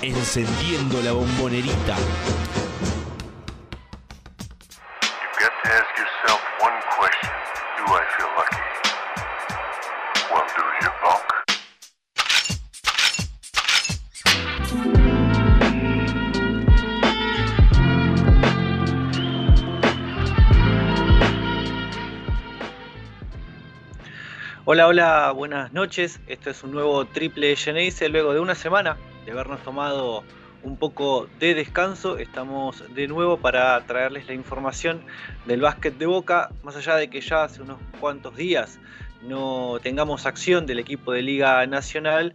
[0.00, 1.94] Encendiendo la bombonerita.
[24.64, 26.20] Hola, hola, buenas noches.
[26.26, 28.08] Esto es un nuevo triple Geneise.
[28.08, 30.24] Luego de una semana de habernos tomado
[30.62, 35.02] un poco de descanso, estamos de nuevo para traerles la información
[35.46, 36.50] del básquet de Boca.
[36.62, 38.78] Más allá de que ya hace unos cuantos días
[39.22, 42.34] no tengamos acción del equipo de Liga Nacional,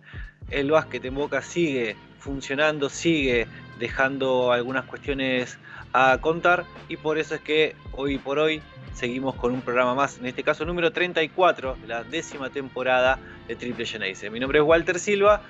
[0.51, 3.47] el básquet en Boca sigue funcionando, sigue
[3.79, 5.57] dejando algunas cuestiones
[5.93, 8.61] a contar y por eso es que hoy por hoy
[8.93, 13.55] seguimos con un programa más, en este caso número 34 de la décima temporada de
[13.55, 14.29] Triple Geneise.
[14.29, 15.41] Mi nombre es Walter Silva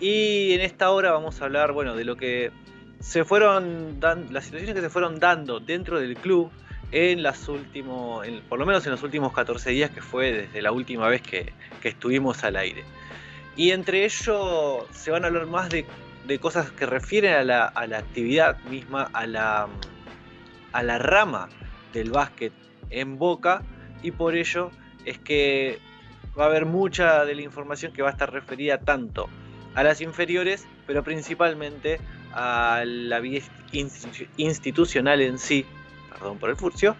[0.00, 2.52] y en esta hora vamos a hablar, bueno, de lo que
[3.00, 6.50] se fueron dando, las situaciones que se fueron dando dentro del club
[6.92, 10.72] en las últimos, por lo menos en los últimos 14 días que fue desde la
[10.72, 12.82] última vez que, estuvimos al aire.
[13.54, 15.86] Y entre ellos se van a hablar más de,
[16.40, 19.68] cosas que refieren a la, a la actividad misma, a la,
[20.72, 21.48] a la rama
[21.92, 22.52] del básquet
[22.90, 23.62] en Boca
[24.02, 24.72] y por ello
[25.04, 25.78] es que
[26.36, 29.28] va a haber mucha de la información que va a estar referida tanto
[29.76, 32.00] a las inferiores, pero principalmente
[32.32, 33.44] a la vida
[34.36, 35.64] institucional en sí,
[36.10, 36.96] perdón por el furcio,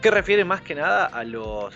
[0.00, 1.74] que refiere más que nada a los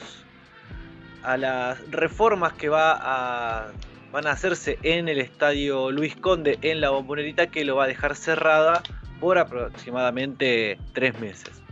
[1.25, 3.73] a las reformas que va a,
[4.13, 7.87] van a hacerse en el estadio Luis Conde en la bombonerita que lo va a
[7.87, 8.83] dejar cerrada
[9.21, 11.63] por aproximadamente tres meses.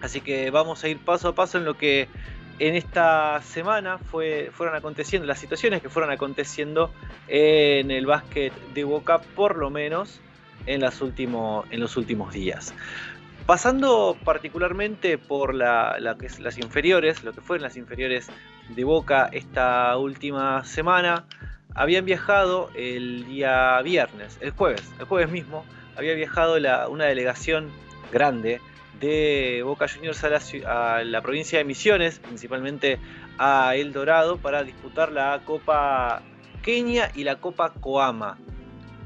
[0.00, 2.08] Así que vamos a ir paso a paso en lo que
[2.58, 6.92] en esta semana fue, fueron aconteciendo, las situaciones que fueron aconteciendo
[7.28, 10.20] en el básquet de Boca, por lo menos
[10.66, 11.00] en, los
[11.96, 12.74] últimos días.
[13.44, 18.28] Pasando particularmente por las inferiores, lo que fueron las inferiores
[18.70, 21.24] de Boca esta última semana,
[21.74, 25.64] habían viajado el día viernes, el jueves, el jueves mismo,
[25.96, 26.56] había viajado
[26.90, 27.70] una delegación
[28.12, 28.60] grande
[29.00, 32.98] de Boca Juniors a la, provincia de Misiones, principalmente
[33.38, 36.22] a El Dorado, para disputar la Copa
[36.62, 38.38] Kenia y la Copa Coama,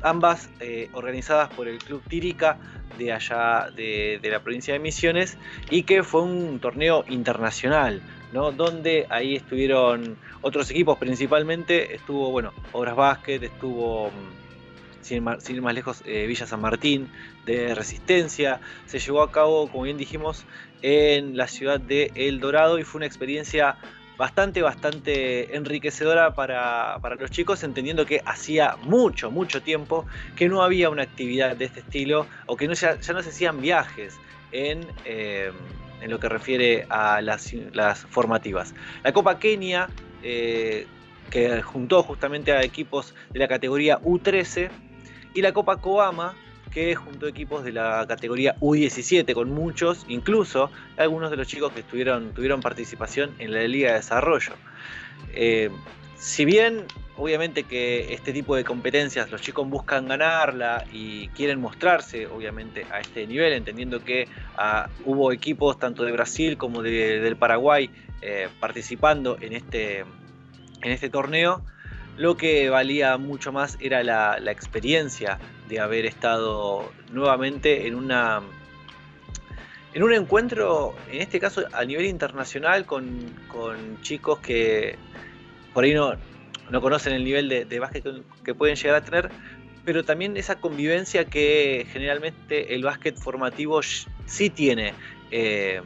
[0.02, 2.58] ambas eh, organizadas por el Club Tírica
[2.98, 5.36] de allá de, la provincia de Misiones
[5.70, 8.02] y que fue un torneo internacional,
[8.32, 8.52] ¿no?
[8.52, 14.10] donde ahí estuvieron otros equipos, principalmente estuvo, bueno, Obras Básquet, estuvo
[15.02, 17.08] sin, ir más lejos, eh, Villa San Martín,
[17.46, 18.60] de Resistencia.
[18.86, 20.44] Se llevó a cabo, como bien dijimos,
[20.82, 23.76] en la ciudad de El Dorado y fue una experiencia
[24.20, 30.04] bastante, bastante enriquecedora para, los chicos, entendiendo que hacía mucho, mucho tiempo
[30.36, 33.62] que no había una actividad de este estilo o que no, ya, no se hacían
[33.62, 34.18] viajes
[34.52, 35.52] en, eh,
[36.02, 37.50] en lo que refiere a las,
[38.10, 38.74] formativas.
[39.02, 39.88] La Copa Kenia,
[40.22, 40.86] eh,
[41.30, 44.68] que juntó justamente a equipos de la categoría U13,
[45.34, 46.34] y la Copa Coama,
[46.70, 51.80] que juntó equipos de la categoría U17 con muchos, incluso algunos de los chicos que
[51.80, 54.52] estuvieron, tuvieron participación en la Liga de Desarrollo.
[55.34, 55.70] Eh,
[56.16, 56.86] si bien
[57.20, 63.00] obviamente que este tipo de competencias los chicos buscan ganarla y quieren mostrarse obviamente a
[63.00, 64.26] este nivel, entendiendo que
[64.56, 67.90] ah, hubo equipos tanto de Brasil como del Paraguay
[68.22, 71.62] eh, participando en este, en este torneo,
[72.20, 75.38] lo que valía mucho más era la, experiencia
[75.70, 78.42] de haber estado nuevamente en una
[79.94, 83.32] en un encuentro, en este caso a nivel internacional, con,
[84.02, 84.96] chicos que
[85.72, 86.12] por ahí no,
[86.70, 88.04] no conocen el nivel de, básquet
[88.44, 89.30] que, pueden llegar a tener,
[89.86, 93.80] pero también esa convivencia que generalmente el básquet formativo
[94.26, 94.92] sí tiene.
[95.30, 95.80] Eh,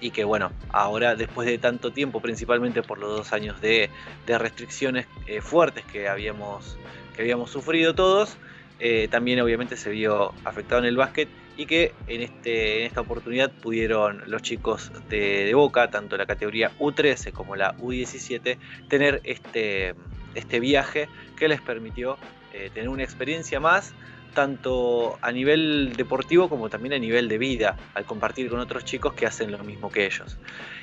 [0.00, 3.90] y que bueno, ahora después de tanto tiempo, principalmente por los dos años de,
[4.26, 6.76] restricciones eh, fuertes que habíamos,
[7.14, 8.36] que habíamos sufrido todos,
[8.78, 13.02] eh, también obviamente se vio afectado en el básquet y que en, este, en esta
[13.02, 18.56] oportunidad pudieron los chicos de, Boca, tanto la categoría U13 como la U17,
[18.88, 19.94] tener este,
[20.34, 22.16] este viaje que les permitió
[22.54, 23.92] eh, tener una experiencia más
[24.34, 29.14] tanto a nivel deportivo como también a nivel de vida, al compartir con otros chicos
[29.14, 30.38] que hacen lo mismo que ellos.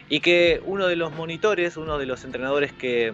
[0.10, 3.14] Y que uno de los monitores, uno de los entrenadores que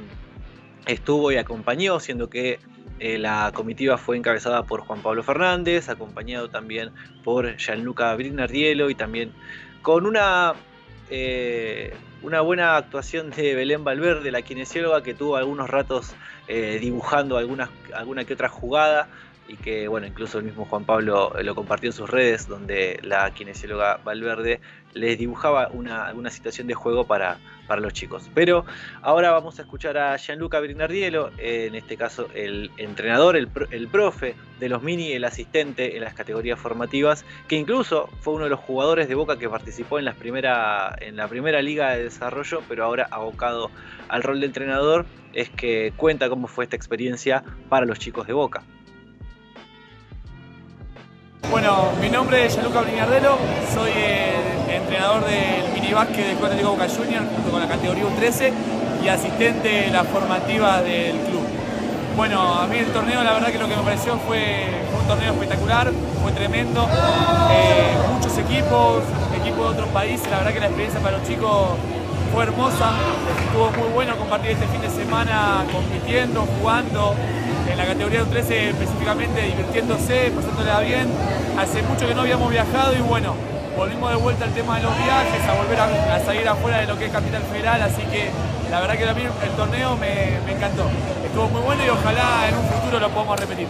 [0.85, 2.59] estuvo y acompañó, siendo que
[2.99, 6.91] eh, la comitiva fue encabezada por Juan Pablo Fernández, acompañado también
[7.23, 9.31] por Gianluca Brignardielo y también
[9.81, 10.53] con una
[11.09, 11.93] eh,
[12.23, 16.15] una buena actuación de Belén Valverde, la kinesióloga que tuvo algunos ratos
[16.47, 19.09] eh, dibujando algunas, alguna que otra jugada
[19.47, 23.31] y que, bueno, incluso el mismo Juan Pablo lo compartió en sus redes, donde la
[23.33, 24.61] kinesióloga Valverde
[24.93, 27.37] les dibujaba una, situación de juego para,
[27.67, 28.29] para los chicos.
[28.33, 28.65] Pero
[29.01, 34.35] ahora vamos a escuchar a Gianluca Brinardielo, en este caso el entrenador, el, el, profe
[34.59, 38.59] de los mini, el asistente en las categorías formativas, que incluso fue uno de los
[38.59, 42.85] jugadores de Boca que participó en, las primera, en la primera liga de desarrollo, pero
[42.85, 43.71] ahora abocado
[44.07, 48.33] al rol de entrenador, es que cuenta cómo fue esta experiencia para los chicos de
[48.33, 48.63] Boca.
[51.49, 53.37] Bueno, mi nombre es Gianluca Brignardelo,
[53.73, 58.51] soy el entrenador del minibásquet del Club Atlético Boca Juniors junto con la categoría U13
[59.03, 61.43] y asistente de la formativa del club.
[62.15, 64.65] Bueno, a mí el torneo la verdad que lo que me pareció fue,
[64.99, 65.91] un torneo espectacular,
[66.21, 66.87] fue tremendo,
[67.51, 69.03] eh, muchos equipos,
[69.39, 71.69] equipos de otros países, la verdad que la experiencia para los chicos
[72.33, 72.93] fue hermosa,
[73.45, 77.13] estuvo muy bueno compartir este fin de semana compitiendo, jugando,
[77.69, 81.07] en la categoría U13 específicamente divirtiéndose, pasándola bien.
[81.57, 83.35] Hace mucho que no habíamos viajado y bueno,
[83.77, 86.97] volvimos de vuelta al tema de los viajes, a volver a, salir afuera de lo
[86.97, 88.29] que es Capital Federal, así que
[88.69, 90.85] la verdad que mí el torneo me encantó.
[91.25, 93.67] Estuvo muy bueno y ojalá en un futuro lo podamos repetir.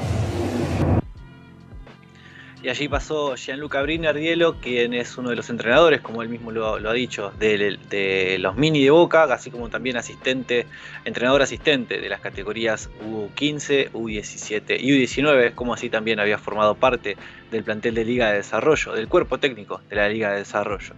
[2.64, 6.76] Y allí pasó Gianluca Brinardielo, quien es uno de los entrenadores, como él mismo lo,
[6.76, 10.66] ha dicho, de, los mini de Boca, así como también asistente,
[11.04, 17.18] entrenador asistente de las categorías U15, U17 y U19, como así también había formado parte
[17.52, 20.94] del plantel de Liga de Desarrollo, del cuerpo técnico de la Liga de Desarrollo.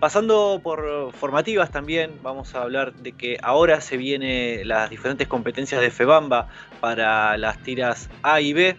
[0.00, 5.80] Pasando por formativas también, vamos a hablar de que ahora se vienen las diferentes competencias
[5.80, 6.48] de FEBAMBA
[6.80, 8.76] para las tiras A y B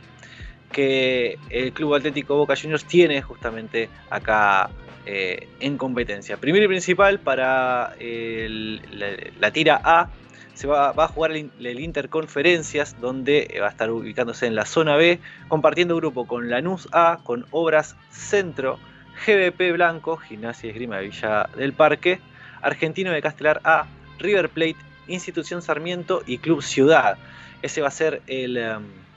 [0.71, 4.69] que el Club Atlético Boca Juniors tiene justamente acá
[5.05, 6.37] eh, en competencia.
[6.37, 10.09] Primero y principal, para la, tira A,
[10.53, 15.19] se va, a jugar el, Interconferencias, donde va a estar ubicándose en la zona B,
[15.47, 18.77] compartiendo grupo con Lanús A, con Obras Centro,
[19.25, 22.19] GBP Blanco, Gimnasia y Esgrima de Villa del Parque,
[22.61, 23.87] Argentino de Castelar A,
[24.19, 24.75] River Plate,
[25.07, 27.17] Institución Sarmiento y Club Ciudad.
[27.61, 28.57] Ese va a ser el...
[28.57, 29.08] Um,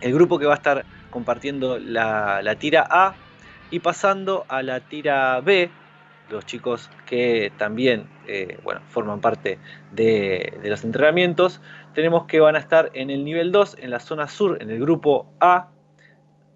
[0.00, 3.14] el grupo que va a estar compartiendo la, tira A
[3.70, 5.70] y pasando a la tira B,
[6.30, 8.58] los chicos que también eh,
[8.90, 9.58] forman parte
[9.92, 11.60] de, los entrenamientos,
[11.94, 14.80] tenemos que van a estar en el nivel 2, en la zona sur, en el
[14.80, 15.70] grupo A,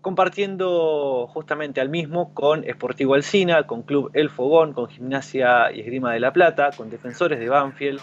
[0.00, 6.12] compartiendo justamente al mismo con Sportivo Alcina, con Club El Fogón, con Gimnasia y Esgrima
[6.12, 8.00] de la Plata, con Defensores de Banfield,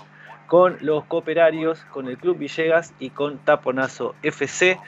[0.48, 4.80] con los Cooperarios, con el Club Villegas y con Taponazo FC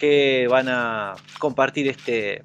[0.00, 2.42] que van a compartir este,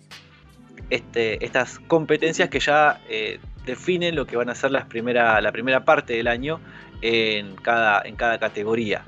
[0.89, 5.53] este, estas competencias que ya eh, definen lo que van a ser las primera, la
[5.53, 6.59] primera parte del año
[7.01, 9.05] en cada, en cada categoría.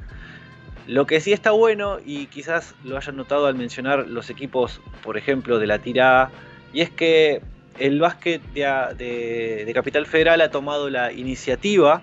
[0.87, 5.17] Lo que sí está bueno, y quizás lo hayan notado al mencionar los equipos, por
[5.17, 6.31] ejemplo, de la tira
[6.71, 7.41] y es que
[7.77, 12.01] el básquet de Capital Federal ha tomado la iniciativa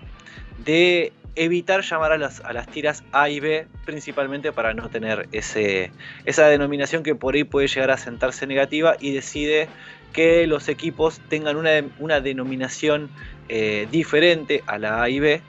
[0.63, 5.29] de evitar llamar a las, a las tiras A y B, principalmente para no tener
[5.33, 5.91] ese,
[6.25, 9.69] esa denominación que por ahí puede llegar a sentarse negativa y decide
[10.13, 13.11] que los equipos tengan una, una denominación
[13.49, 15.43] eh, diferente a la A y B,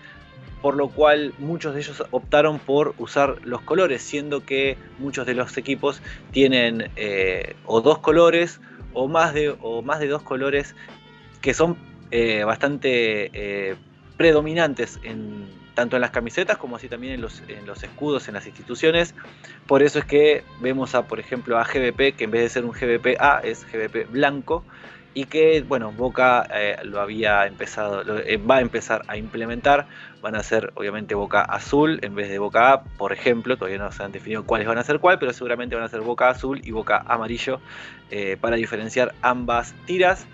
[0.61, 5.35] por lo cual muchos de ellos optaron por usar los colores, siendo que muchos de
[5.35, 6.01] los equipos
[6.31, 8.59] tienen eh, o dos colores
[8.93, 10.75] o más de, o más de dos colores
[11.41, 11.77] que son
[12.09, 13.77] eh, bastante
[14.17, 17.41] predominantes en, tanto en las camisetas como así también en los,
[17.83, 19.13] escudos en las instituciones.
[19.67, 22.65] Por eso es que vemos a, por ejemplo, a GBP, que en vez de ser
[22.65, 24.63] un GBP A es GBP blanco,
[25.13, 29.87] y que, bueno, Boca eh, lo había empezado, eh, va a empezar a implementar.
[30.21, 33.55] Van a ser, obviamente, Boca azul en vez de Boca A, por ejemplo.
[33.55, 36.01] Todavía no se han definido cuáles van a ser cuál, pero seguramente van a ser
[36.01, 37.61] Boca azul y Boca amarillo
[38.11, 40.27] eh, para diferenciar ambas tiras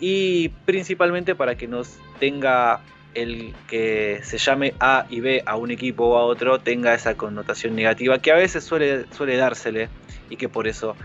[0.00, 2.80] y principalmente para que nos tenga
[3.14, 7.14] el que se llame A y B a un equipo o a otro tenga esa
[7.16, 9.88] connotación negativa que a veces suele, suele dársele
[10.30, 10.96] y que por eso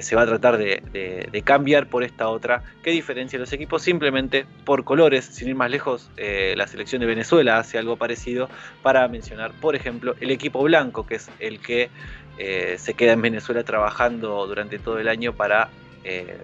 [0.00, 4.84] se va a tratar de, cambiar por esta otra que diferencia los equipos simplemente por
[4.84, 5.24] colores.
[5.26, 8.48] Sin ir más lejos, eh, la selección de Venezuela hace algo parecido
[8.82, 11.90] para mencionar, por ejemplo, el equipo blanco, que es el que
[12.38, 15.68] eh, se queda en Venezuela trabajando durante todo el año para
[16.04, 16.38] eh,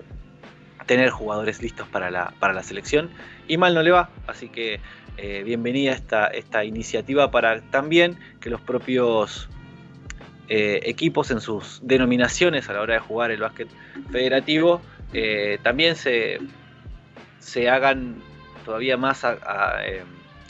[0.87, 3.11] tener jugadores listos para la, para la selección.
[3.49, 4.81] Y mal no le va, así que
[5.17, 9.49] eh, bienvenida esta, esta iniciativa para también que los propios
[10.49, 13.69] eh, equipos en sus denominaciones a la hora de jugar el básquet
[14.11, 16.38] federativo eh, también se,
[17.38, 18.17] se hagan
[18.64, 19.33] todavía más a,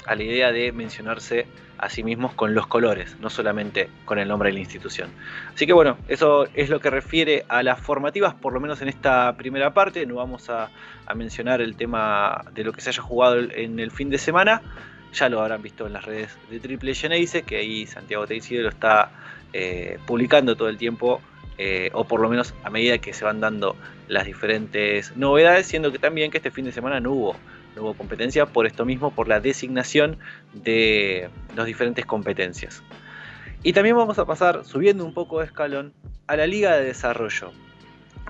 [0.06, 1.46] a la idea de mencionarse
[1.78, 5.10] a sí mismos con los colores, no solamente con el nombre de la institución.
[5.54, 8.88] Así que bueno, eso es lo que refiere a las formativas, por lo menos en
[8.88, 10.06] esta primera parte.
[10.06, 10.70] No vamos a,
[11.14, 14.62] mencionar el tema de lo que se haya jugado en el fin de semana.
[15.12, 18.68] Ya lo habrán visto en las redes de Triple Geneise, que ahí Santiago Teixeira lo
[18.70, 19.10] está
[19.52, 21.20] eh, publicando todo el tiempo,
[21.58, 23.76] eh, o por lo menos a medida que se van dando
[24.08, 27.36] las diferentes novedades, siendo que también que este fin de semana no hubo
[27.76, 30.18] hubo competencia por esto mismo, por la designación
[30.52, 32.82] de las diferentes competencias.
[33.62, 35.94] Y también vamos a pasar, subiendo un poco de escalón,
[36.26, 37.52] a la Liga de Desarrollo.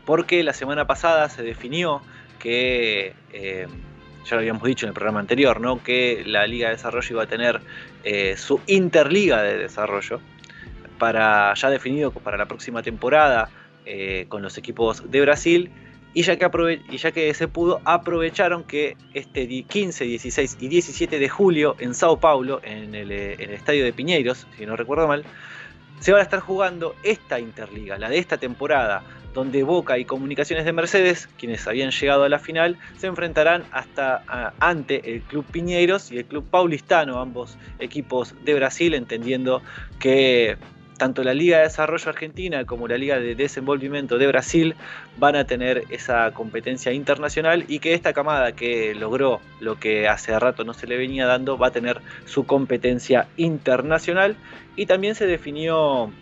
[0.04, 2.02] Porque la semana pasada se definió
[2.38, 3.66] que, eh,
[4.24, 5.82] ya lo habíamos dicho en el programa anterior, ¿no?
[5.82, 7.60] que la Liga de Desarrollo iba a tener
[8.04, 10.20] eh, su Interliga de Desarrollo,
[10.98, 13.50] para, ya definido para la próxima temporada
[13.84, 15.70] eh, con los equipos de Brasil
[16.14, 16.36] y ya,
[17.12, 22.60] que se pudo, aprovecharon que este 15, 16 y 17 de julio en Sao Paulo,
[22.62, 25.24] en el, eh, en el estadio de Piñeiros, si no recuerdo mal,
[25.98, 29.02] se van a estar jugando esta Interliga, la de esta temporada,
[29.32, 34.54] donde Boca y Comunicaciones de Mercedes, quienes habían llegado a la final, se enfrentarán hasta
[34.60, 39.62] ante el Club Piñeiros y el Club Paulistano, ambos equipos de Brasil, entendiendo
[39.98, 40.56] que
[40.96, 44.74] tanto la Liga de Desarrollo Argentina como la Liga de Desenvolvimiento de Brasil
[45.18, 50.38] van a tener esa competencia internacional y que esta camada que logró lo que hace
[50.38, 54.36] rato no se le venía dando va a tener su competencia internacional.
[54.76, 56.12] Y también se definió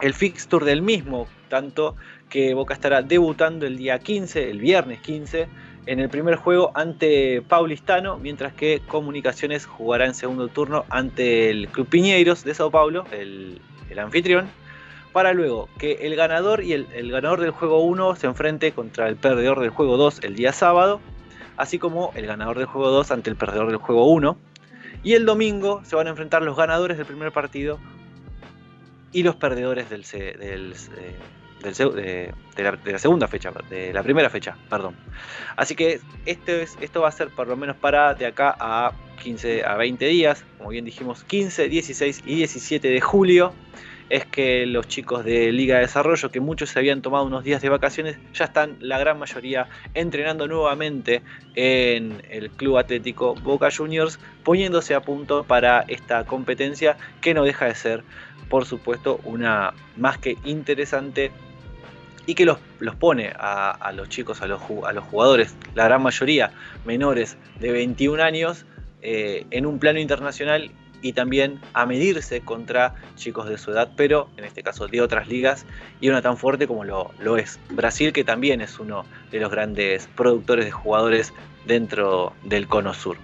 [0.00, 1.96] el fixture del mismo, tanto
[2.28, 5.48] que Boca estará debutando el día 15, el viernes 15,
[5.86, 11.68] en el primer juego ante Paulistano, mientras que Comunicaciones jugará en segundo turno ante el
[11.68, 13.60] Club Piñeiros de Sao Paulo, el
[13.90, 14.48] el anfitrión,
[15.12, 19.16] para luego que el ganador y el, ganador del juego 1 se enfrente contra el
[19.16, 21.00] perdedor del juego 2 el día sábado,
[21.56, 24.36] así como el ganador del juego 2 ante el perdedor del juego 1.
[25.04, 27.78] Y el domingo se van a enfrentar los ganadores del primer partido
[29.12, 30.74] y los perdedores del, del,
[31.72, 34.94] de, la, segunda fecha, de la primera fecha, perdón.
[35.56, 38.92] Así que este es, esto va a ser por lo menos para de acá a
[39.22, 43.52] 15 a 20 días, como bien dijimos, 15, 16 y 17 de julio.
[44.10, 47.62] Es que los chicos de Liga de Desarrollo, que muchos se habían tomado unos días
[47.62, 51.22] de vacaciones, ya están la gran mayoría entrenando nuevamente
[51.54, 57.64] en el Club Atlético Boca Juniors, poniéndose a punto para esta competencia que no deja
[57.64, 58.04] de ser,
[58.50, 61.32] por supuesto, una más que interesante
[62.26, 62.58] y que los,
[62.98, 66.50] pone a, los chicos, a los, a los, jugadores, la gran mayoría
[66.84, 68.66] menores de 21 años,
[69.02, 70.70] eh, en un plano internacional
[71.02, 75.28] y también a medirse contra chicos de su edad, pero en este caso de otras
[75.28, 75.66] ligas,
[76.00, 79.50] y una tan fuerte como lo, lo es Brasil, que también es uno de los
[79.50, 81.34] grandes productores de jugadores
[81.66, 83.18] dentro del cono sur.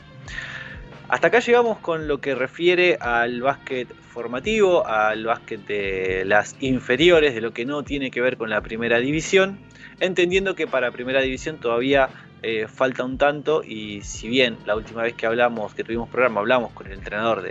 [1.10, 7.34] Hasta acá llegamos con lo que refiere al básquet formativo, al básquet de las inferiores,
[7.34, 9.58] de lo que no tiene que ver con la primera división,
[9.98, 12.10] entendiendo que para primera división todavía
[12.44, 16.38] eh, falta un tanto y si bien la última vez que hablamos, que tuvimos programa,
[16.42, 17.42] hablamos con el entrenador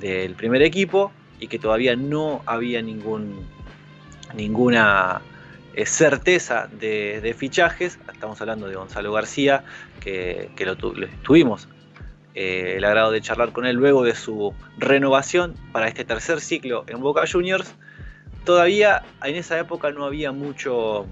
[0.00, 3.42] del primer equipo y que todavía no había ninguna
[5.74, 9.64] eh, certeza de, fichajes, estamos hablando de Gonzalo García,
[10.00, 11.68] que, lo, lo tuvimos
[12.36, 16.84] eh, el agrado de charlar con él luego de su renovación para este tercer ciclo
[16.86, 17.74] en Boca Juniors.
[18.44, 21.06] Todavía en esa época no había mucho,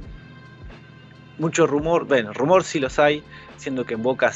[1.39, 3.23] mucho rumor, bueno, rumor sí los hay,
[3.57, 4.33] siendo que en Boca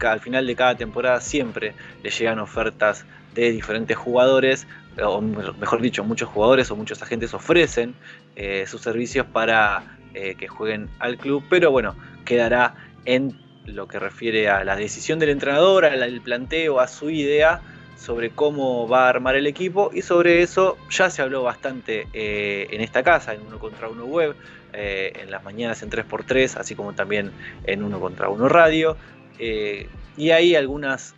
[0.00, 4.66] al final de cada temporada siempre le llegan ofertas de diferentes jugadores,
[5.00, 7.94] o mejor dicho, muchos jugadores o muchos agentes ofrecen
[8.34, 11.94] eh, sus servicios para eh, que jueguen al club, pero bueno,
[12.24, 17.60] quedará en lo que refiere a la decisión del entrenador, al planteo, a su idea
[17.96, 22.66] sobre cómo va a armar el equipo y sobre eso ya se habló bastante eh,
[22.70, 24.34] en esta casa, en uno contra uno web,
[24.72, 27.30] eh, en las mañanas en 3x3, así como también
[27.64, 28.96] en uno contra uno radio.
[29.38, 31.14] Eh, y hay algunos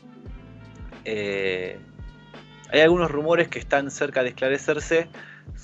[3.11, 5.09] rumores que están cerca de esclarecerse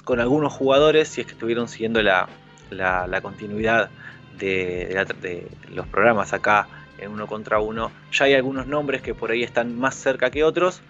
[0.04, 2.28] con algunos jugadores, si es que estuvieron siguiendo la
[3.22, 3.90] continuidad
[4.40, 6.66] de, los programas acá
[6.98, 7.90] en uno contra uno.
[8.12, 10.82] Ya hay algunos nombres que por ahí están más cerca que otros,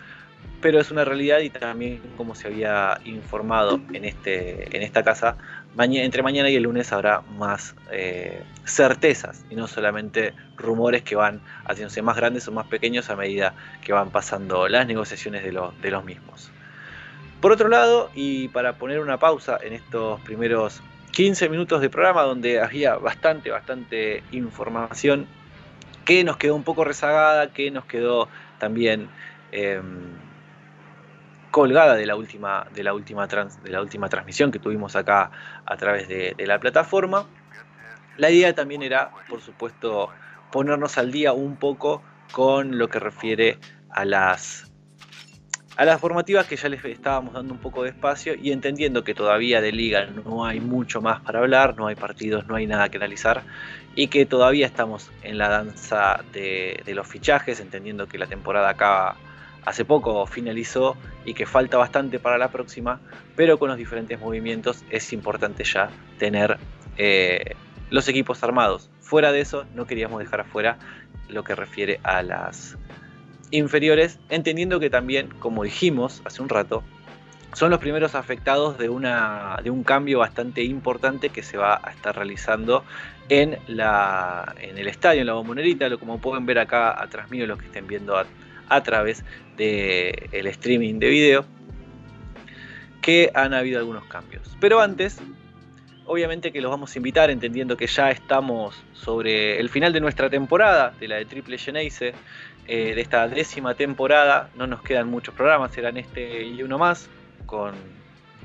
[0.61, 5.37] pero es una realidad y también como se había informado en, este, en esta casa,
[5.79, 11.41] entre mañana y el lunes habrá más eh, certezas y no solamente rumores que van
[11.65, 15.91] haciéndose más grandes o más pequeños a medida que van pasando las negociaciones de, de
[15.91, 16.51] los mismos.
[17.41, 22.23] Por otro lado, y para poner una pausa en estos primeros 15 minutos de programa
[22.23, 25.27] donde había bastante, bastante información
[26.05, 29.09] que nos quedó un poco rezagada, que nos quedó también
[29.53, 29.85] em,
[31.51, 35.31] colgada de la última, de la última, de la última transmisión que tuvimos acá
[35.67, 37.27] a través de, la plataforma.
[38.17, 40.11] La idea también era, por supuesto,
[40.53, 42.03] ponernos al día un poco
[42.33, 43.59] con lo que refiere
[43.91, 44.70] a las
[45.81, 49.15] a las formativas que ya les estábamos dando un poco de espacio y entendiendo que
[49.15, 52.91] todavía de liga no hay mucho más para hablar, no hay partidos, no hay nada
[52.91, 53.45] que analizar
[53.97, 59.17] y que todavía estamos en la danza de, los fichajes, entendiendo que la temporada acaba
[59.65, 63.01] hace poco finalizó y que falta bastante para la próxima,
[63.35, 66.59] pero con los diferentes movimientos es importante ya tener
[66.99, 67.55] eh,
[67.89, 68.91] los equipos armados.
[69.01, 70.77] Fuera de eso, no queríamos dejar afuera
[71.31, 72.77] lo que refiere a las
[73.51, 76.83] inferiores, entendiendo que también, como dijimos hace un rato,
[77.53, 81.91] son los primeros afectados de, una, de un cambio bastante importante que se va a
[81.91, 82.85] estar realizando
[83.29, 87.47] en, la, en el estadio, en la bombonerita, lo como pueden ver acá atrás mío,
[87.47, 89.25] los que estén viendo a, través
[89.57, 91.45] del streaming de video,
[93.03, 94.57] que han habido algunos cambios.
[94.61, 95.19] Pero antes,
[96.07, 100.31] obviamente que los vamos a invitar, entendiendo que ya estamos sobre el final de nuestra
[100.31, 102.15] temporada, de la de Triple Geneise,
[102.67, 104.51] eh, de esta décima temporada.
[104.57, 107.09] No nos quedan muchos programas, serán este y uno más,
[107.47, 107.75] con,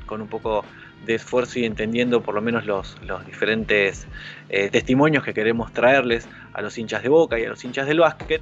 [0.10, 0.66] un poco
[1.06, 4.08] de esfuerzo y entendiendo por lo menos los, diferentes
[4.50, 8.00] eh, testimonios que queremos traerles a los hinchas de Boca y a los hinchas del
[8.00, 8.42] básquet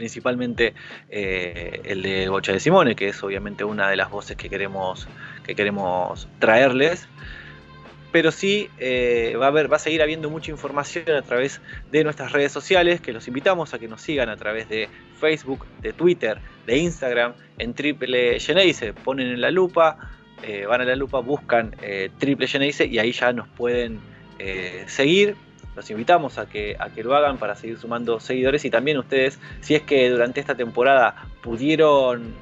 [0.00, 0.74] principalmente
[1.08, 5.08] eh, el de Bocha de Simone, que es obviamente una de las voces que queremos,
[5.44, 7.08] que queremos traerles.
[8.12, 13.00] Pero sí eh, va, a seguir habiendo mucha información a través de nuestras redes sociales,
[13.00, 14.88] que los invitamos a que nos sigan a través de
[15.20, 18.92] Facebook, de Twitter, de Instagram, en Triple Geneise.
[18.92, 19.96] Ponen en la lupa,
[20.42, 21.76] eh, van a la lupa, buscan
[22.18, 24.00] Triple Geneise y ahí ya nos pueden
[24.86, 25.36] seguir
[25.76, 29.38] los invitamos a que, a que lo hagan para seguir sumando seguidores y también ustedes,
[29.60, 32.34] si es que durante esta temporada pudieron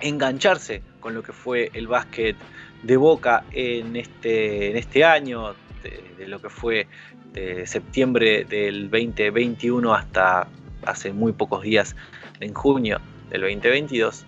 [0.00, 2.36] engancharse con lo que fue el básquet
[2.82, 6.86] de Boca en este, en este año, de, lo que fue
[7.32, 10.46] de septiembre del 2021 hasta
[10.84, 11.96] hace muy pocos días,
[12.40, 14.26] en junio del 2022,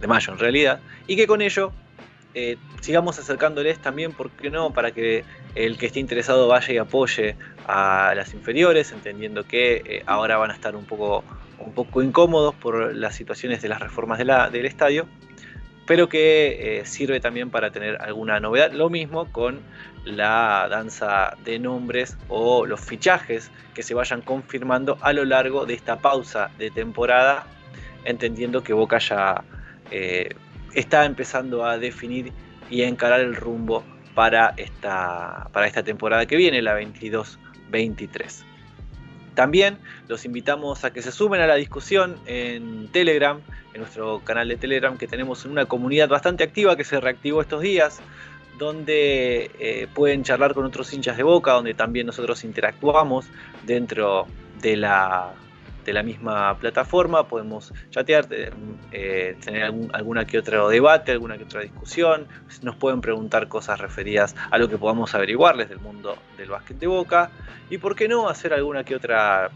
[0.00, 1.72] de mayo en realidad, y que con ello
[2.34, 6.78] eh, sigamos acercándoles también, ¿por qué no?, para que el que esté interesado vaya y
[6.78, 7.36] apoye
[7.66, 11.24] a las inferiores, entendiendo que eh, ahora van a estar un poco,
[11.58, 15.06] un poco incómodos por las situaciones de las reformas del estadio,
[15.86, 18.72] pero que eh, sirve también para tener alguna novedad.
[18.72, 19.60] Lo mismo con
[20.04, 25.74] la danza de nombres o los fichajes que se vayan confirmando a lo largo de
[25.74, 27.46] esta pausa de temporada,
[28.04, 29.44] entendiendo que Boca ya
[30.74, 32.32] está empezando a definir
[32.70, 38.51] y a encarar el rumbo para esta, para esta temporada que viene, la 22-23.
[39.34, 39.78] También.
[40.08, 43.40] Los invitamos a que se sumen a la discusión en Telegram,
[43.72, 47.62] en nuestro canal de Telegram, que tenemos una comunidad bastante activa que se reactivó estos
[47.62, 48.00] días,
[48.58, 53.26] donde eh, pueden charlar con otros hinchas de boca, donde también nosotros interactuamos
[53.64, 54.26] dentro
[54.60, 55.32] de la,
[55.84, 61.44] de la misma plataforma, podemos chatear, eh, tener algún, alguna que otro debate, alguna que
[61.44, 62.26] otra discusión,
[62.62, 66.86] nos pueden preguntar cosas referidas a lo que podamos averiguarles del mundo del básquet de
[66.86, 67.30] boca
[67.70, 69.50] y por qué no hacer alguna que otra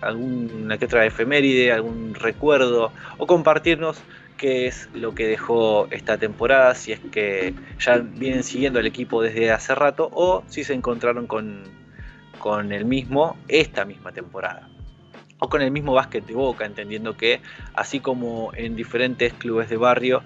[0.00, 4.02] alguna que otra efeméride, algún recuerdo o compartirnos
[4.36, 9.22] qué es lo que dejó esta temporada, si es que ya vienen siguiendo el equipo
[9.22, 11.62] desde hace rato o si se encontraron con,
[12.40, 14.71] con el mismo esta misma temporada
[15.42, 17.40] o con el mismo básquet de Boca, entendiendo que
[17.74, 20.22] así como en diferentes clubes de barrio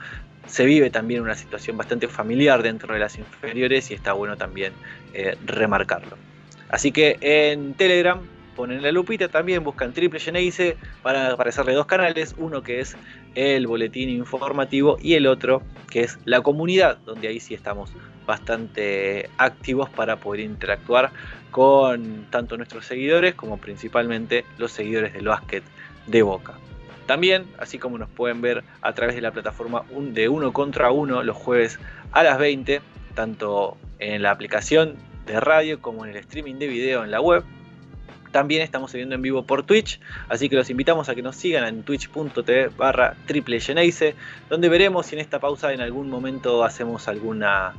[0.46, 4.74] se vive también una situación bastante familiar dentro de las inferiores y está bueno también
[5.14, 6.18] eh, remarcarlo.
[6.68, 8.20] Así que en Telegram
[8.56, 12.96] ponen la lupita también, buscan Triple Geneise para aparecerle dos canales, uno que es
[13.34, 17.92] el boletín informativo y el otro que es la comunidad, donde ahí sí estamos
[18.26, 21.12] bastante activos para poder interactuar
[21.50, 25.62] con tanto nuestros seguidores como principalmente los seguidores del básquet
[26.06, 26.54] de Boca.
[27.06, 31.22] También, así como nos pueden ver a través de la plataforma de uno contra uno
[31.22, 31.78] los jueves
[32.10, 32.80] a las 20,
[33.14, 37.44] tanto en la aplicación de radio como en el streaming de video en la web.
[38.36, 41.64] También estamos saliendo en vivo por Twitch, así que los invitamos a que nos sigan
[41.64, 43.16] en twitch.tv barra
[44.50, 47.72] donde veremos si en esta pausa en algún momento hacemos alguna,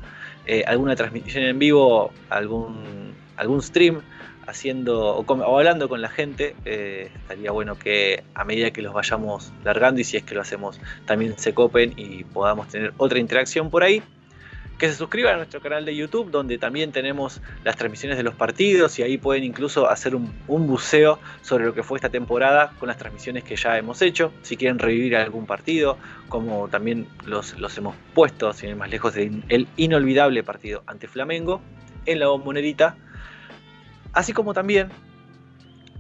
[0.48, 4.02] eh, alguna transmisión en vivo, algún algún stream
[4.48, 6.56] haciendo o, hablando con la gente.
[6.66, 10.42] Eh, estaría bueno que a medida que los vayamos largando y si es que lo
[10.42, 14.02] hacemos también se copen y podamos tener otra interacción por ahí.
[14.78, 18.36] Que se suscriban a nuestro canal de YouTube, donde también tenemos las transmisiones de los
[18.36, 22.88] partidos y ahí pueden incluso hacer un, buceo sobre lo que fue esta temporada con
[22.88, 24.32] las transmisiones que ya hemos hecho.
[24.44, 25.98] Si quieren revivir algún partido,
[26.30, 31.62] como también los, los hemos puesto, sin ir más lejos, el inolvidable partido ante Flamengo
[32.06, 32.98] en la bombonerita.
[34.14, 34.90] Así como también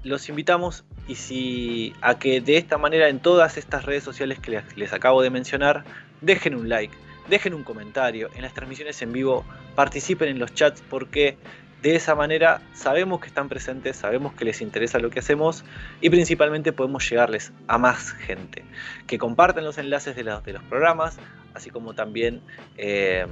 [0.03, 4.61] los invitamos y si a que de esta manera en todas estas redes sociales que
[4.75, 5.83] les acabo de mencionar,
[6.21, 6.95] dejen un like
[7.29, 11.37] dejen un comentario, en las transmisiones en vivo participen en los chats porque
[11.81, 15.63] de esa manera sabemos que están presentes, sabemos que les interesa lo que hacemos
[16.01, 18.63] y principalmente podemos llegarles a más gente.
[19.05, 21.17] Que compartan los enlaces de, los, de los programas,
[21.53, 22.41] así como también
[22.77, 23.25] eh,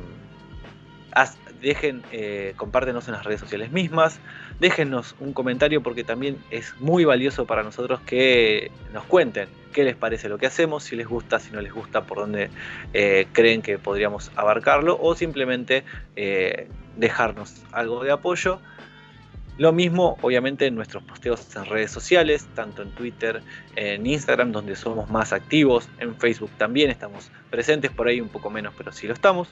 [1.61, 4.19] dejen, eh, compártenos en las redes sociales mismas,
[4.59, 9.95] déjennos un comentario porque también es muy valioso para nosotros que nos cuenten qué les
[9.95, 12.49] parece lo que hacemos, si les gusta, si no les gusta, por dónde
[12.93, 15.83] eh, creen que podríamos abarcarlo o simplemente
[16.15, 18.59] eh, dejarnos algo de apoyo.
[19.57, 23.41] Lo mismo, obviamente, en nuestros posteos en redes sociales, tanto en Twitter,
[23.77, 28.49] en Instagram, donde somos más activos, en Facebook también estamos presentes, por ahí un poco
[28.49, 29.47] menos, pero sí lo estamos.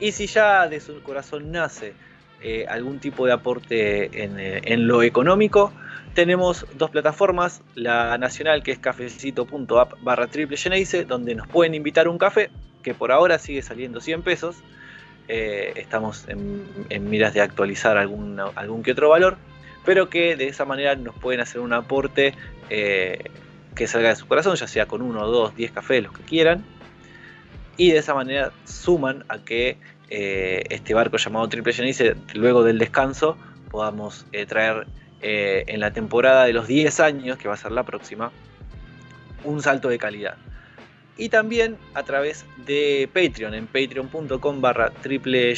[0.00, 1.94] Y si ya de su corazón nace
[2.40, 5.72] eh, algún tipo de aporte eh, en, lo económico,
[6.14, 10.56] tenemos dos plataformas, la nacional que es cafecito.app barra triple
[11.06, 12.50] donde nos pueden invitar un café,
[12.82, 14.56] que por ahora sigue saliendo 100 pesos.
[15.26, 19.36] Eh, estamos en, miras de actualizar algún, algún que otro valor,
[19.84, 22.34] pero que de esa manera nos pueden hacer un aporte
[22.68, 26.64] que salga de su corazón, ya sea con uno, dos, diez cafés, los que quieran
[27.78, 29.78] y de esa manera suman a que
[30.10, 33.38] eh, este barco llamado Triple Genice, luego del descanso,
[33.70, 34.86] podamos eh, traer
[35.22, 38.32] eh, en la temporada de los 10 años, que va a ser la próxima,
[39.44, 40.36] un salto de calidad.
[41.16, 45.54] Y también a través de Patreon, en patreon.com barra triple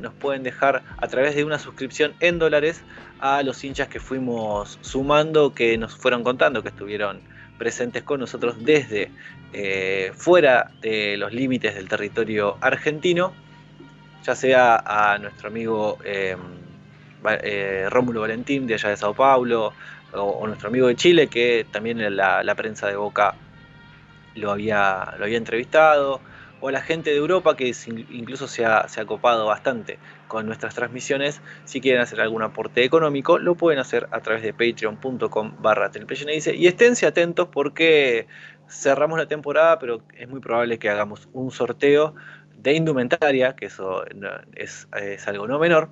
[0.00, 2.82] nos pueden dejar a través de una suscripción en dólares
[3.20, 7.20] a los hinchas que fuimos sumando, que nos fueron contando que estuvieron
[7.62, 9.08] presentes con nosotros desde
[9.52, 13.32] eh, fuera de los límites del territorio argentino,
[14.24, 16.36] ya sea a nuestro amigo eh,
[17.44, 19.72] eh, Rómulo Valentín de allá de Sao Paulo,
[20.12, 23.36] o, nuestro amigo de Chile, que también la, la prensa de Boca
[24.34, 26.20] lo había, lo había entrevistado,
[26.62, 27.74] o la gente de Europa que
[28.10, 29.98] incluso se ha, se ha copado bastante
[30.28, 34.52] con nuestras transmisiones, si quieren hacer algún aporte económico, lo pueden hacer a través de
[34.52, 38.28] patreon.com barra y esténse atentos porque
[38.68, 42.14] cerramos la temporada, pero es muy probable que hagamos un sorteo
[42.56, 44.04] de indumentaria, que eso
[44.54, 44.86] es,
[45.26, 45.90] algo no menor,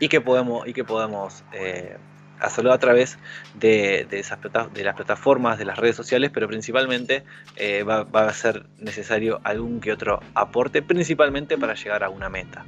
[0.00, 1.96] y que podemos, y que podamos eh,
[2.42, 3.18] hacerlo a través
[3.54, 4.38] de, esas
[4.74, 7.22] las plataformas, de las redes sociales, pero principalmente
[7.56, 12.64] eh, va, a ser necesario algún que otro aporte, principalmente para llegar a una meta.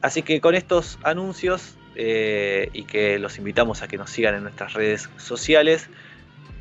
[0.00, 4.42] Así que con estos anuncios eh, y que los invitamos a que nos sigan en
[4.42, 5.88] nuestras redes sociales,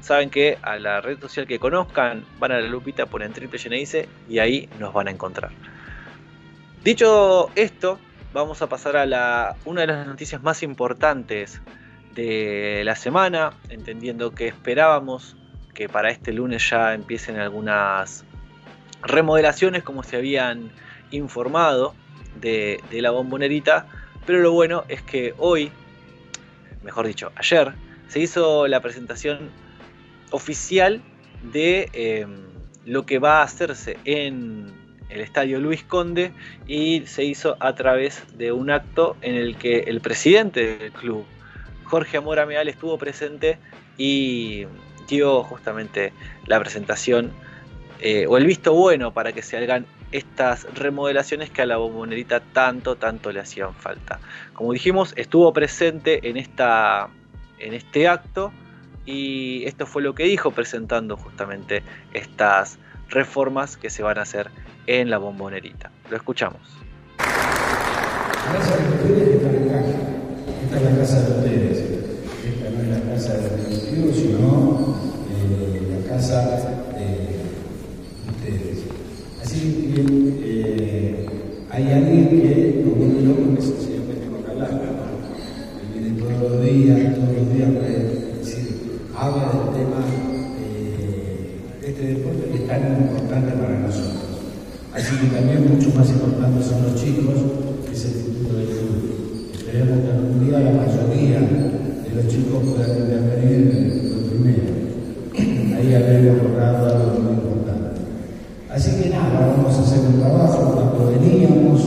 [0.01, 4.07] saben que a la red social que conozcan van a la lupita, ponen triple Geneice
[4.29, 5.51] y ahí nos van a encontrar.
[6.83, 7.99] Dicho esto,
[8.35, 11.61] vamos a pasar a la, una de las noticias más importantes
[12.15, 15.37] de la semana, entendiendo que esperábamos
[15.73, 18.25] que para este lunes ya empiecen algunas
[19.03, 20.69] remodelaciones como se habían
[21.11, 21.95] informado
[22.41, 23.87] de, la bombonerita,
[24.25, 25.71] pero lo bueno es que hoy,
[26.83, 27.71] mejor dicho, ayer,
[28.09, 29.49] se hizo la presentación
[30.31, 31.01] oficial
[31.53, 32.27] de eh,
[32.83, 36.31] lo que va a hacerse en el estadio Luis Conde
[36.67, 41.25] y se hizo a través de un acto en el que el presidente del club,
[41.83, 43.57] Jorge Amora Meal, estuvo presente
[43.97, 44.65] y
[45.07, 46.11] dio justamente
[46.47, 47.31] la presentación
[47.99, 52.39] eh, o el visto bueno para que se hagan estas remodelaciones que a la bombonerita
[52.39, 54.19] tanto, tanto le hacían falta.
[54.53, 57.09] Como dijimos, estuvo presente en, esta,
[57.59, 58.51] en este acto
[59.05, 64.49] y esto fue lo que dijo presentando justamente estas reformas que se van a hacer
[64.87, 65.91] en la bombonerita.
[66.09, 66.61] Lo escuchamos.
[68.51, 69.41] Gracias a ustedes.
[70.63, 71.77] Esta es la casa de ustedes.
[72.45, 74.95] Esta no es la casa de los directivos, sino
[75.31, 76.37] eh, la casa
[76.95, 77.07] de
[78.29, 78.83] ustedes.
[79.41, 80.01] Así que
[80.43, 81.25] eh,
[81.71, 86.61] hay alguien que lo vuelve loco, que es el señor Calá, que viene todos los
[86.61, 87.69] días, todos los días
[88.39, 90.24] decir, habla del tema
[91.95, 94.35] este deporte que es tan importante para nosotros.
[94.93, 97.39] Así que también mucho más importantes son los chicos,
[97.87, 99.55] que es el futuro del club.
[99.55, 104.75] Esperemos que algún día la mayoría de los chicos puedan intervenir en lo primero.
[105.71, 108.01] Ahí habremos logrado algo muy importante.
[108.69, 110.75] Así que nada, vamos a hacer un trabajo.
[110.75, 111.79] Cuando veníamos,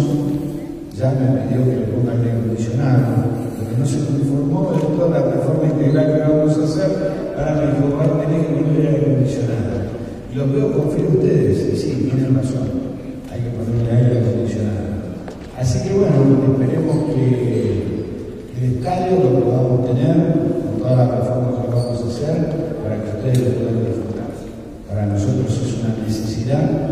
[0.97, 3.29] ya me pidió que le ponga el acondicionado.
[3.61, 6.91] Lo que no se conformó es toda la reforma integral que vamos a hacer.
[7.37, 9.78] Ahora me dijo, va a tener que poner aire acondicionado.
[10.35, 12.69] Lo veo con fe ustedes, y sí, tienen razón.
[13.33, 14.89] Hay que ponerle aire acondicionado.
[15.59, 16.17] Así que bueno,
[16.53, 17.83] esperemos que
[18.59, 20.17] el estadio lo podamos tener
[20.63, 22.37] con todas las reformas que vamos a hacer
[22.83, 24.31] para que ustedes lo puedan disfrutar.
[24.89, 26.91] Para nosotros es una necesidad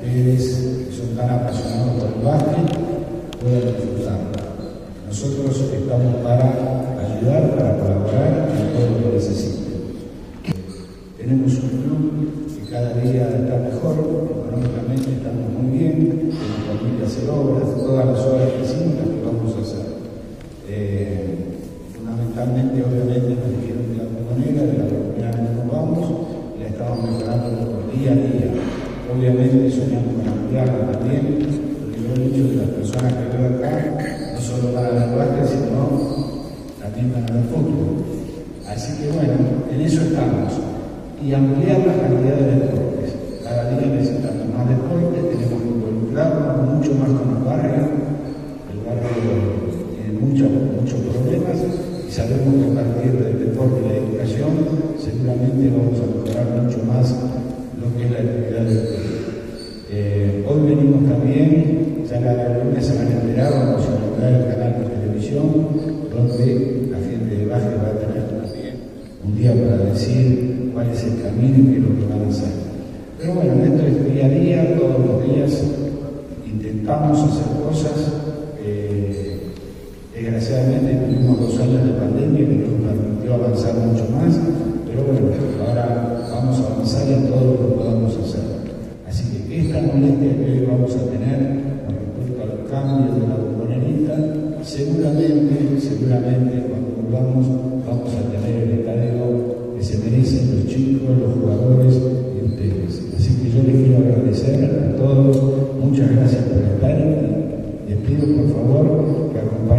[0.00, 0.42] que ustedes,
[0.86, 2.66] que son tan apasionados por el básquet,
[3.42, 4.30] puedan disfrutarlo.
[5.08, 6.46] Nosotros estamos para
[7.02, 9.66] ayudar, para colaborar en todo lo que necesiten.
[11.18, 12.35] Tenemos un club
[12.76, 13.96] cada día está mejor,
[14.28, 19.20] económicamente estamos muy bien, tenemos familia hacer obras, todas las obras que hicimos las que
[19.24, 19.86] vamos a hacer.
[20.68, 21.56] Eh,
[21.96, 26.04] fundamentalmente, obviamente, nos dijeron de la comunera, de la comunidad que nos vamos,
[26.60, 28.48] la estamos mejorando por día a día.
[29.08, 31.48] Obviamente soñamos con ampliarla también,
[31.80, 33.72] porque yo he dicho que las personas que veo acá
[34.36, 35.80] no solo van a ver básquet, sino
[36.76, 38.04] también van a ver fútbol.
[38.68, 40.75] Así que bueno, en eso estamos
[41.22, 43.14] y ampliar la cantidad de deportes.
[43.42, 47.84] Cada día necesitamos más deportes, tenemos que involucrarnos mucho más con el barrio.
[48.72, 49.10] El barrio
[49.94, 51.58] tiene muchos, muchos problemas
[52.06, 54.52] y sabemos que a partir del deporte y la educación
[54.98, 57.14] seguramente vamos a mejorar mucho más
[57.80, 59.16] lo que es la actividad club.
[59.88, 64.96] Eh, hoy venimos también, ya la lunes se van a vamos a el canal de
[64.96, 65.68] televisión
[66.10, 68.74] donde la gente de básquet va a tener también
[69.24, 70.45] un día para decir
[71.06, 72.52] y qué es lo que van a hacer.
[73.18, 75.62] Pero bueno, esto es día a día, todos los días
[76.46, 78.12] intentamos hacer cosas.
[78.64, 79.38] Eh,
[80.14, 84.38] desgraciadamente tuvimos dos años de pandemia que nos permitió avanzar mucho más,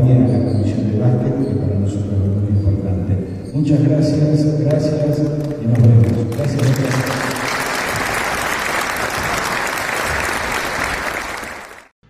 [0.08, 3.14] acompañen a la comisión de básquet, que para nosotros es muy importante.
[3.54, 5.20] Muchas gracias, gracias
[5.62, 6.38] y nos vemos.
[6.38, 6.62] Gracias.
[6.62, 7.28] gracias.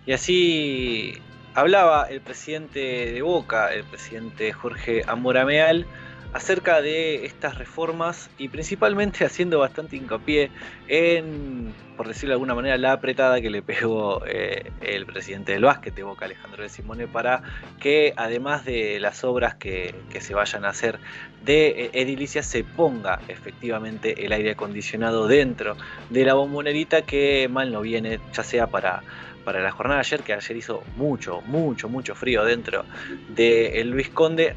[0.06, 1.12] Y así
[1.54, 5.86] hablaba el presidente de Boca, el presidente Jorge Amorameal,
[6.32, 10.50] acerca de estas reformas y principalmente haciendo bastante hincapié
[10.88, 15.64] en, por decirlo de alguna manera, la apretada que le pegó eh, el presidente del
[15.64, 17.42] básquet de Boca, Alejandro de Simone, para
[17.80, 20.98] que además de las obras que, que se vayan a hacer
[21.44, 25.76] de eh, edilicia se ponga efectivamente el aire acondicionado dentro
[26.10, 29.02] de la bombonerita que mal no viene, ya sea para
[29.48, 32.84] para la jornada de ayer, que ayer hizo mucho, mucho, mucho frío dentro
[33.30, 34.54] de el Luis Conde,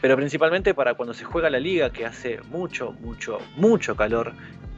[0.00, 4.32] pero principalmente para cuando se juega la liga, que hace mucho, mucho, mucho calor,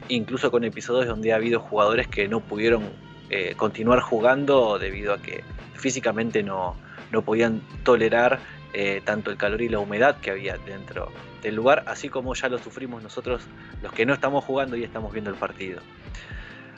[0.07, 2.89] incluso con episodios donde ha habido jugadores que no pudieron
[3.29, 5.43] eh, continuar jugando debido a que
[5.75, 6.75] físicamente no,
[7.11, 8.39] no podían tolerar
[8.73, 12.49] eh, tanto el calor y la humedad que había dentro del lugar, así como ya
[12.49, 13.43] lo sufrimos nosotros
[13.81, 15.79] los que no estamos jugando y estamos viendo el partido.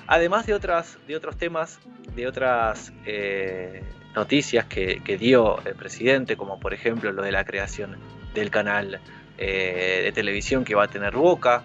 [0.08, 1.80] Además de, otras, de otros temas,
[2.16, 3.84] de otras eh,
[4.16, 7.98] noticias que, que, dio el presidente, como por ejemplo lo de la creación
[8.34, 9.00] del canal
[9.38, 11.64] eh, de televisión que va a tener Boca,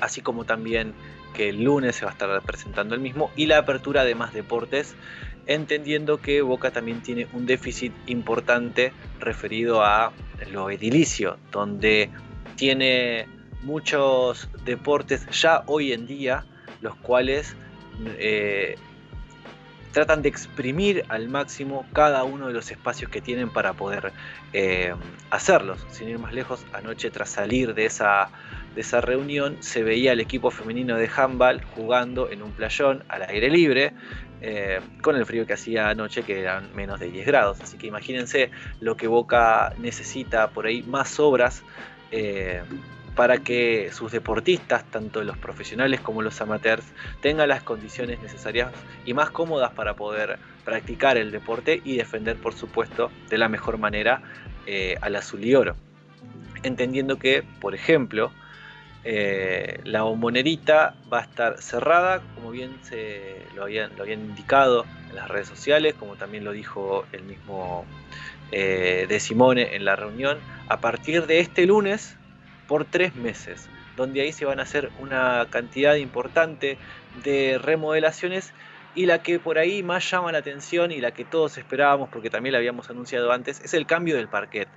[0.00, 0.94] así como también
[1.34, 4.32] que el lunes se va a estar presentando el mismo, y la apertura de más
[4.32, 4.94] deportes,
[5.46, 10.12] entendiendo que Boca también tiene un déficit importante referido a
[10.52, 12.10] lo edilicio, donde
[12.56, 13.26] tiene
[13.62, 16.44] muchos deportes ya hoy en día
[16.84, 17.56] los cuales
[18.18, 18.76] eh,
[19.94, 24.12] tratan de exprimir al máximo cada uno de los espacios que tienen para poder
[24.52, 24.92] eh,
[25.30, 25.86] hacerlos.
[25.88, 28.28] Sin ir más lejos, anoche tras salir de esa,
[28.74, 33.22] de esa reunión se veía al equipo femenino de handball jugando en un playón al
[33.22, 33.94] aire libre.
[34.46, 37.60] Eh, con el frío que hacía anoche, que eran menos de 10 grados.
[37.62, 41.62] Así que imagínense lo que Boca necesita por ahí, más obras
[42.10, 42.62] eh,
[43.14, 46.84] para que sus deportistas, tanto los profesionales como los amateurs,
[47.20, 48.72] tengan las condiciones necesarias
[49.04, 53.78] y más cómodas para poder practicar el deporte y defender, por supuesto, de la mejor
[53.78, 54.22] manera
[54.66, 55.76] eh, al azul y oro.
[56.62, 58.32] Entendiendo que, por ejemplo,
[59.04, 65.28] eh, la bombonerita va a estar cerrada, como bien se lo habían, indicado en las
[65.28, 67.84] redes sociales, como también lo dijo el mismo
[68.50, 72.16] eh, De Simone en la reunión, a partir de este lunes
[72.66, 73.68] por tres meses.
[73.96, 76.78] donde ahí se van a hacer una cantidad importante
[77.22, 78.52] de remodelaciones
[78.96, 82.28] y la que por ahí más llama la atención y la que todos esperábamos, porque
[82.28, 84.68] también la habíamos anunciado antes, es el cambio del parquet,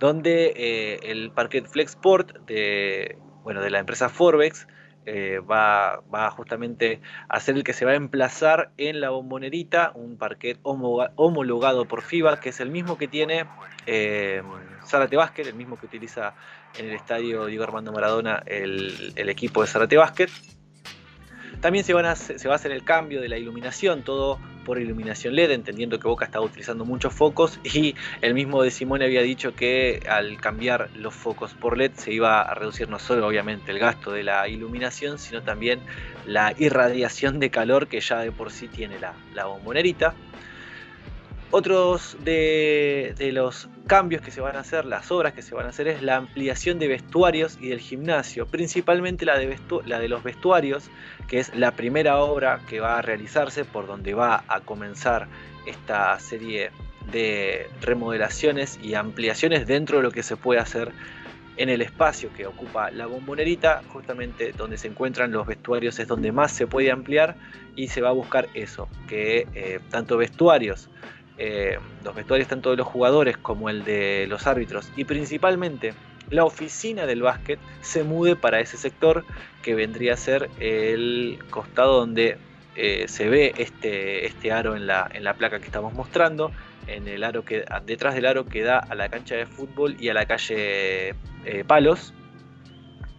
[0.00, 4.66] donde eh, el parquet Flexport de, bueno, de la empresa Forbex
[5.10, 10.18] eh, va, justamente a ser el que se va a emplazar en la bombonerita, un
[10.18, 13.46] parquet homologado por FIBA, que es el mismo que tiene
[13.86, 14.42] eh,
[15.38, 16.34] el mismo que utiliza
[16.78, 20.28] en el estadio Diego Armando Maradona el, equipo de Zárate Basket.
[21.62, 24.38] También se va a hacer el cambio de la iluminación, todo
[24.68, 29.06] por iluminación LED, entendiendo que Boca estaba utilizando muchos focos y el mismo de Simone
[29.06, 33.26] había dicho que al cambiar los focos por LED se iba a reducir no solo
[33.26, 35.80] obviamente el gasto de la iluminación, sino también
[36.26, 40.14] la irradiación de calor que ya de por sí tiene la, la bombonerita.
[41.50, 45.70] Otros de, los cambios que se van a hacer, las obras que se van a
[45.70, 50.90] hacer, es la ampliación de vestuarios y del gimnasio, principalmente la de, los vestuarios,
[51.26, 55.26] que es la primera obra que va a realizarse, por donde va a comenzar
[55.64, 56.70] esta serie
[57.10, 60.92] de remodelaciones y ampliaciones dentro de lo que se puede hacer
[61.56, 66.30] en el espacio que ocupa la bombonerita, justamente donde se encuentran los vestuarios es donde
[66.30, 67.36] más se puede ampliar
[67.74, 70.90] y se va a buscar eso, que eh, tanto vestuarios
[71.38, 74.90] eh, los vestuarios tanto de los jugadores como el de los árbitros.
[74.96, 75.94] Y principalmente
[76.30, 79.24] la oficina del básquet se mude para ese sector
[79.62, 82.38] que vendría a ser el costado donde
[82.74, 86.52] eh, se ve este, este aro en la, en la placa que estamos mostrando,
[86.86, 90.08] en el aro que detrás del aro que da a la cancha de fútbol y
[90.08, 92.14] a la calle eh, Palos,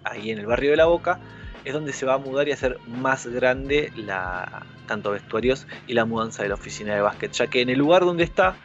[0.04, 1.20] ahí en el barrio de la Boca,
[1.66, 6.06] es donde se va a mudar y hacer más grande la, tanto vestuarios y la
[6.06, 8.58] mudanza de la oficina de básquet, ya que en el lugar donde está,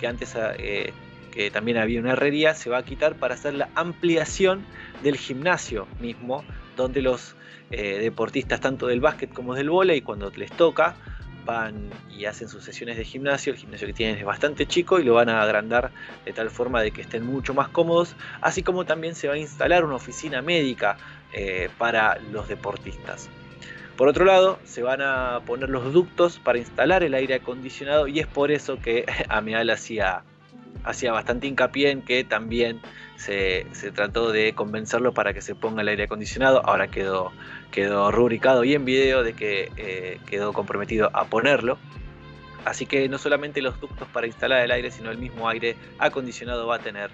[0.00, 0.92] que antes eh,
[1.30, 4.64] que también había una herrería, se va a quitar para hacer la ampliación
[5.02, 6.44] del gimnasio mismo,
[6.76, 7.36] donde los
[7.70, 10.96] eh, deportistas tanto del básquet como del vóley, cuando les toca,
[11.44, 13.52] van y hacen sus sesiones de gimnasio.
[13.52, 15.92] El gimnasio que tienen es bastante chico y lo van a agrandar
[16.24, 19.38] de tal forma de que estén mucho más cómodos, así como también se va a
[19.38, 20.96] instalar una oficina médica
[21.34, 23.28] eh, para los deportistas.
[23.96, 28.20] Por otro lado, se van a poner los ductos para instalar el aire acondicionado y
[28.20, 30.22] es por eso que Ameal hacía,
[30.84, 32.82] hacía bastante hincapié en que también
[33.16, 36.60] se, trató de convencerlo para que se ponga el aire acondicionado.
[36.66, 37.32] Ahora quedó,
[37.70, 41.78] quedó rubricado y en video de que eh, quedó comprometido a ponerlo.
[42.66, 46.66] Así que no solamente los ductos para instalar el aire, sino el mismo aire acondicionado
[46.66, 47.10] va a tener,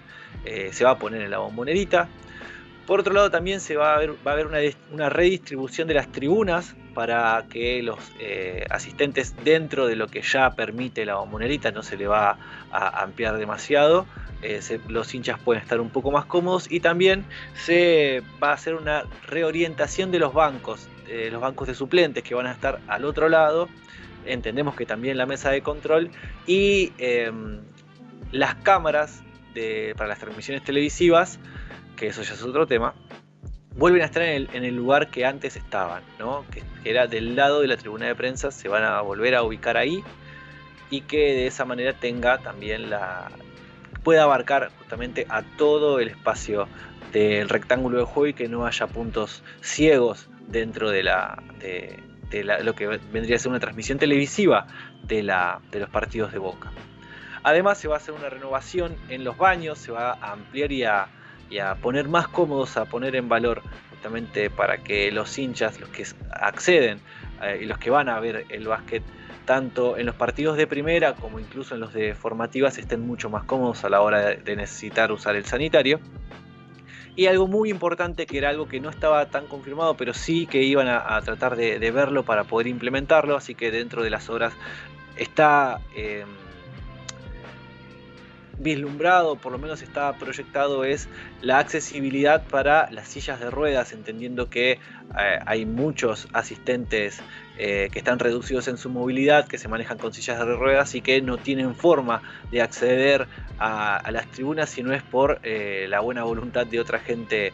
[0.46, 2.08] eh, se va a poner en la bombonerita.
[2.86, 4.46] Por otro lado, también se va a haber
[4.90, 10.50] una, redistribución de las tribunas para que los eh, asistentes dentro de lo que ya
[10.50, 12.38] permite la bombonerita no se le va
[12.72, 14.06] a ampliar demasiado.
[14.42, 18.74] Eh, los hinchas pueden estar un poco más cómodos y también se va a hacer
[18.74, 20.88] una reorientación de los bancos,
[21.30, 23.68] los bancos de suplentes que van a estar al otro lado.
[24.26, 26.10] Entendemos que también la mesa de control
[26.46, 27.60] y em,
[28.32, 29.22] las cámaras
[29.96, 31.38] para las transmisiones televisivas
[31.96, 32.94] que eso ya es otro tema,
[33.76, 36.44] vuelven a estar en el, lugar que antes estaban, ¿no?
[36.50, 39.76] que, era del lado de la tribuna de prensa, se van a volver a ubicar
[39.76, 40.02] ahí
[40.90, 43.30] y que de esa manera tenga también la
[44.02, 46.68] pueda abarcar justamente a todo el espacio
[47.12, 52.02] del rectángulo de juego y que no haya puntos ciegos dentro de la de,
[52.62, 54.66] lo que vendría a ser una transmisión televisiva
[55.02, 56.72] de, la, de los partidos de Boca.
[57.42, 60.84] Además se va a hacer una renovación en los baños, se va a ampliar y
[60.84, 61.08] a
[61.50, 65.88] y a poner más cómodos, a poner en valor justamente para que los hinchas, los
[65.90, 66.98] que acceden
[67.42, 69.02] eh, y los que van a ver el básquet,
[69.44, 73.44] tanto en los partidos de primera como incluso en los de formativas, estén mucho más
[73.44, 76.00] cómodos a la hora de, necesitar usar el sanitario.
[77.14, 80.62] Y algo muy importante que era algo que no estaba tan confirmado, pero sí que
[80.62, 84.54] iban a, tratar de, verlo para poder implementarlo, así que dentro de las horas
[85.16, 85.80] está...
[85.94, 86.24] Eh,
[88.62, 91.08] vislumbrado, por lo menos está proyectado, es
[91.40, 94.78] la accesibilidad para las sillas de ruedas, entendiendo que eh,
[95.44, 97.20] hay muchos asistentes
[97.58, 101.00] eh, que están reducidos en su movilidad, que se manejan con sillas de ruedas y
[101.00, 103.26] que no tienen forma de acceder
[103.58, 107.52] a, las tribunas si no es por eh, la buena voluntad de otra gente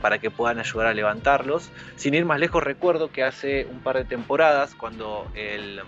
[0.00, 1.70] para que puedan ayudar a levantarlos.
[1.96, 5.82] Sin ir más lejos, recuerdo que hace un par de temporadas, cuando el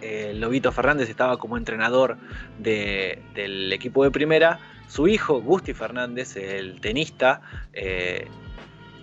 [0.00, 2.16] eh, Lobito Fernández estaba como entrenador
[2.58, 7.42] del equipo de primera, su hijo, Gusti Fernández, el tenista,
[7.72, 8.26] eh,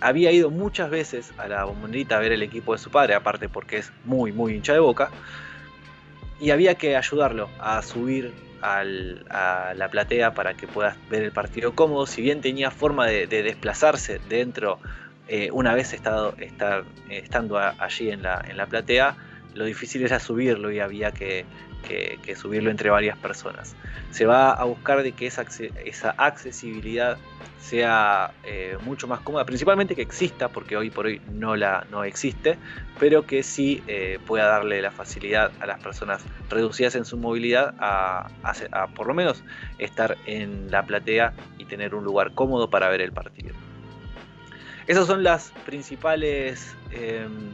[0.00, 3.48] había ido muchas veces a la bombonerita a ver el equipo de su padre, aparte
[3.48, 5.10] porque es muy, muy hincha de boca,
[6.40, 11.74] y había que ayudarlo a subir a la platea para que puedas ver el partido
[11.74, 12.06] cómodo.
[12.06, 14.78] Si bien tenía forma de, desplazarse dentro
[15.28, 19.16] eh, una vez estado, estar, estando allí en la, en la platea,
[19.58, 21.44] lo difícil era subirlo y había que,
[22.36, 23.74] subirlo entre varias personas.
[24.10, 25.44] Se va a buscar de que esa,
[25.84, 27.18] esa accesibilidad
[27.58, 32.04] sea eh, mucho más cómoda, principalmente que exista, porque hoy por hoy no, la, no
[32.04, 32.56] existe,
[33.00, 37.74] pero que sí eh, pueda darle la facilidad a las personas reducidas en su movilidad
[37.80, 38.28] a,
[38.94, 39.42] por lo menos
[39.78, 43.54] estar en la platea y tener un lugar cómodo para ver el partido.
[44.86, 47.52] Esas son las principales em,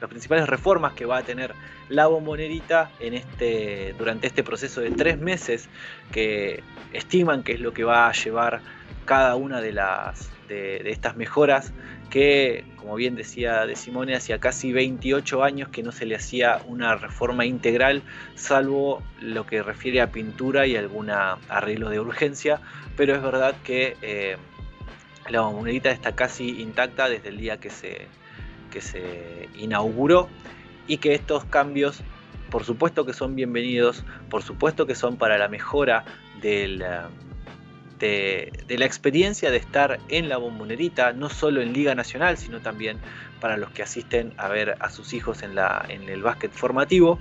[0.00, 1.54] las principales reformas que va a tener
[1.88, 5.68] la bombonerita en este, durante este proceso de tres meses
[6.12, 6.62] que
[6.92, 8.60] estiman que es lo que va a llevar
[9.04, 11.72] cada una de, las, de, estas mejoras
[12.10, 16.60] que, como bien decía de Simone, hacía casi 28 años que no se le hacía
[16.66, 18.02] una reforma integral,
[18.34, 22.60] salvo lo que refiere a pintura y algún arreglo de urgencia,
[22.96, 24.36] pero es verdad que eh,
[25.28, 28.06] la bombonerita está casi intacta desde el día que se,
[28.76, 30.28] que se inauguró
[30.86, 32.02] y que estos cambios
[32.50, 36.04] por supuesto que son bienvenidos, por supuesto que son para la mejora
[36.42, 36.84] de,
[37.98, 42.98] de, la experiencia de estar en la bombonerita, no solo en Liga Nacional, sino también
[43.40, 45.52] para los que asisten a ver a sus hijos en,
[45.88, 47.18] en el básquet formativo.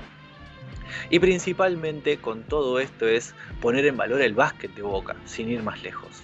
[1.10, 5.64] Y principalmente con todo esto es poner en valor el básquet de Boca, sin ir
[5.64, 6.22] más lejos.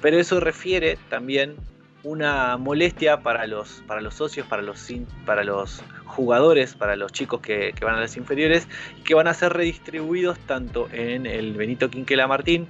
[0.00, 1.56] Pero eso refiere también
[2.02, 4.90] una molestia para los, para los socios, para los,
[5.26, 8.66] para los jugadores, para los chicos que, van a las inferiores,
[9.04, 12.68] que van a ser redistribuidos tanto en el Benito Quinquela Martín,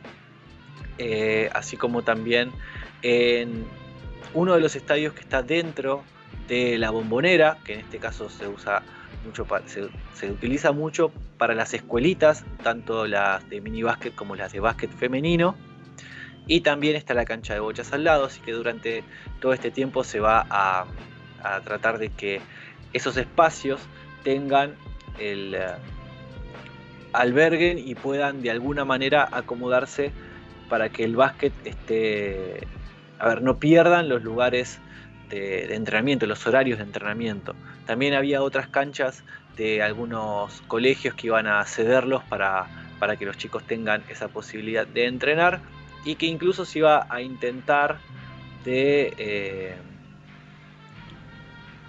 [0.98, 2.50] eh, así como también
[3.02, 3.64] en
[4.34, 6.02] uno de los estadios que está dentro
[6.48, 8.82] de la bombonera, que en este caso se usa
[9.24, 9.46] mucho
[10.14, 14.90] se, utiliza mucho para las escuelitas, tanto las de mini básquet como las de básquet
[14.90, 15.54] femenino.
[16.50, 19.04] Y también está la cancha de bochas al lado, así que durante
[19.40, 20.84] todo este tiempo se va a,
[21.62, 22.40] tratar de que
[22.92, 23.80] esos espacios
[24.24, 24.74] tengan
[25.20, 25.68] el eh,
[27.12, 30.10] alberguen y puedan de alguna manera acomodarse
[30.68, 32.66] para que el básquet esté,
[33.20, 34.80] a ver, no pierdan los lugares
[35.28, 37.54] de, entrenamiento, los horarios de entrenamiento.
[37.86, 39.22] También había otras canchas
[39.56, 42.66] de algunos colegios que iban a cederlos para,
[42.98, 45.60] para que los chicos tengan esa posibilidad de entrenar
[46.04, 47.98] y que incluso se iba a intentar
[48.64, 49.74] de, eh,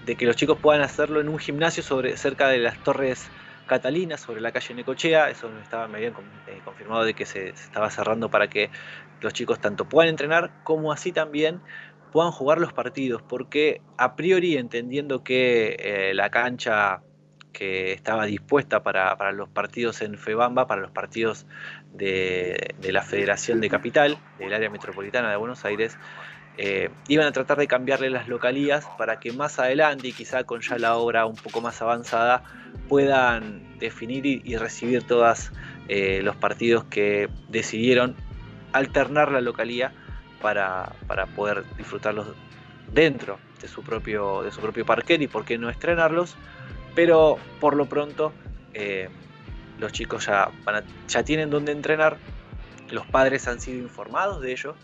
[0.06, 3.30] de que los chicos puedan hacerlo en un gimnasio sobre, cerca de las Torres
[3.68, 5.30] Catalinas, sobre la calle Necochea.
[5.30, 6.14] Eso me, estaba, me habían
[6.48, 8.70] eh, confirmado de que se, estaba cerrando para que
[9.22, 11.62] los chicos tanto puedan entrenar como así también
[12.12, 17.02] puedan jugar los partidos, porque a priori entendiendo que eh, la cancha
[17.54, 21.46] que estaba dispuesta para, para, los partidos en Febamba, para los partidos
[21.94, 25.98] de, la Federación de Capital, del área metropolitana de Buenos Aires,
[26.58, 30.62] eh, iban a tratar de cambiarle las localías para que más adelante y quizá con
[30.62, 32.44] ya la obra un poco más avanzada
[32.90, 35.52] puedan definir y, recibir todos
[35.88, 38.16] eh, los partidos que decidieron
[38.74, 39.94] alternar la localía
[40.42, 40.92] para,
[41.36, 42.28] poder disfrutarlos
[42.92, 46.36] dentro de su propio de su propio parquet y por qué no estrenarlos
[46.96, 48.34] pero por lo pronto
[48.74, 49.10] eh,
[49.80, 52.18] los chicos ya, tienen donde entrenar,
[52.92, 54.76] los padres han sido informados de ello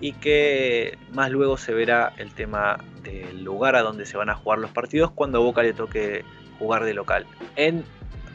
[0.00, 4.34] y que más luego se verá el tema del lugar a donde se van a
[4.34, 6.24] jugar los partidos cuando a Boca le toque
[6.58, 7.84] jugar de local en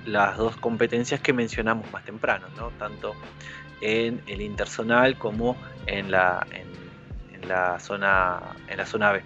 [0.06, 2.70] las dos competencias que mencionamos más temprano, ¿no?
[2.72, 3.16] tanto
[3.82, 5.56] en el intersonal como
[5.88, 9.22] en la, en, la zona en la zona B,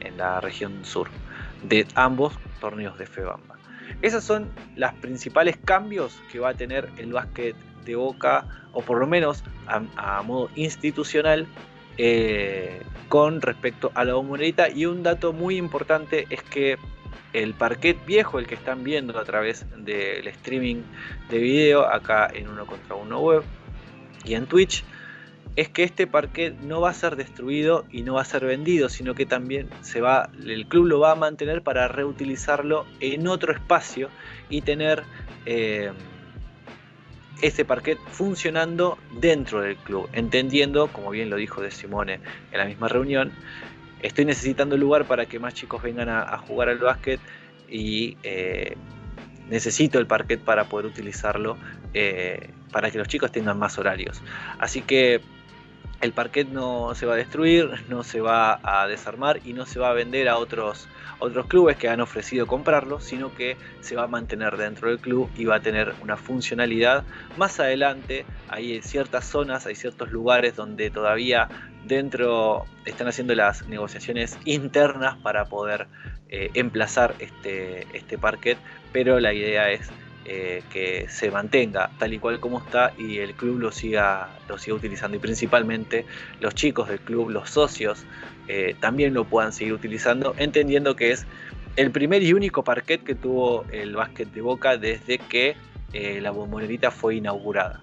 [0.00, 1.08] en la región sur,
[1.62, 3.56] de ambos torneos de FEBAMBA.
[4.02, 8.98] Esos son los principales cambios que va a tener el básquet de Boca, o por
[8.98, 11.46] lo menos a, modo institucional,
[11.98, 14.68] eh, con respecto a la bombonera.
[14.68, 16.76] Y un dato muy importante es que
[17.32, 20.82] el parquet viejo, el que están viendo a través del streaming
[21.30, 23.42] de video acá en uno contra uno web
[24.24, 24.84] y en Twitch,
[25.56, 28.90] es que este parquet no va a ser destruido y no va a ser vendido,
[28.90, 33.54] sino que también se va, el club lo va a mantener para reutilizarlo en otro
[33.54, 34.10] espacio
[34.50, 35.02] y tener
[35.46, 35.92] eh,
[37.40, 42.20] ese parquet funcionando dentro del club, entendiendo, como bien lo dijo De Simone
[42.52, 43.32] en la misma reunión,
[44.02, 47.20] estoy necesitando lugar para que más chicos vengan a, jugar al básquet
[47.66, 48.76] y eh,
[49.48, 51.56] necesito el parquet para poder utilizarlo
[51.94, 54.22] eh, para que los chicos tengan más horarios.
[54.58, 55.22] Así que
[56.06, 59.78] el parquet no se va a destruir, no se va a desarmar y no se
[59.78, 60.88] va a vender a otros,
[61.18, 65.28] otros clubes que han ofrecido comprarlo, sino que se va a mantener dentro del club
[65.36, 67.04] y va a tener una funcionalidad.
[67.36, 71.48] Más adelante hay ciertas zonas, hay ciertos lugares donde todavía
[71.84, 75.88] dentro están haciendo las negociaciones internas para poder
[76.28, 78.58] eh, emplazar este, este parquet,
[78.92, 79.90] pero la idea es
[80.28, 84.58] eh, que se mantenga tal y cual como está y el club lo siga, lo
[84.58, 86.04] siga utilizando y principalmente
[86.40, 88.04] los chicos del club, los socios,
[88.48, 91.26] eh, también lo puedan seguir utilizando, entendiendo que es
[91.76, 95.54] el primer y único parquet que tuvo el básquet de Boca desde que
[95.92, 97.80] eh, la bombonerita fue inaugurada.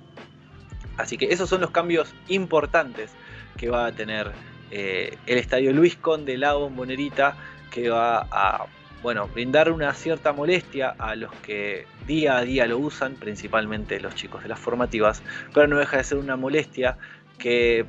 [0.98, 3.12] Así que esos son los cambios importantes
[3.56, 4.34] que va a tener
[4.70, 7.38] el estadio Luis Conde, la bombonerita,
[7.72, 8.66] que va a
[9.04, 14.16] bueno, brindar una cierta molestia a los que día a día lo usan, principalmente los
[14.16, 15.22] chicos de las formativas,
[15.54, 16.97] pero no deja de ser una molestia
[17.38, 17.86] que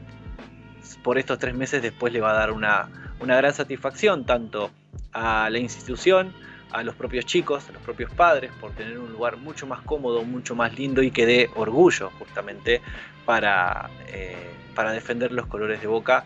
[1.04, 2.88] por estos tres meses después le va a dar una,
[3.20, 4.72] gran satisfacción tanto
[5.12, 6.32] a la institución,
[6.72, 10.24] a los propios chicos, a los propios padres, por tener un lugar mucho más cómodo,
[10.24, 12.82] mucho más lindo y que dé orgullo justamente
[13.24, 16.24] para, eh, para defender los colores de Boca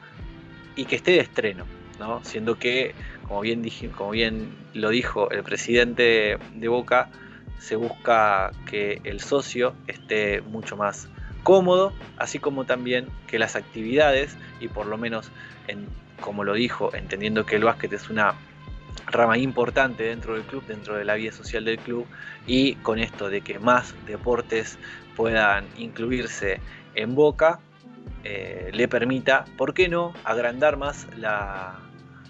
[0.76, 1.66] y que esté de estreno,
[1.99, 2.24] ¿no?
[2.24, 2.95] siendo que
[3.29, 3.62] como bien,
[3.95, 7.11] como bien lo dijo el presidente de Boca,
[7.59, 11.09] se busca que el socio esté mucho más
[11.43, 15.31] cómodo, así como también que las actividades, y por lo menos,
[16.20, 18.35] como lo dijo, entendiendo que el básquet es una
[19.07, 22.07] rama importante dentro del club, dentro de la vida social del club,
[22.47, 24.79] y con esto de que más deportes
[25.16, 26.61] puedan incluirse
[26.95, 27.61] en Boca,
[28.24, 31.79] eh, le permita, ¿por qué no?, agrandar más la,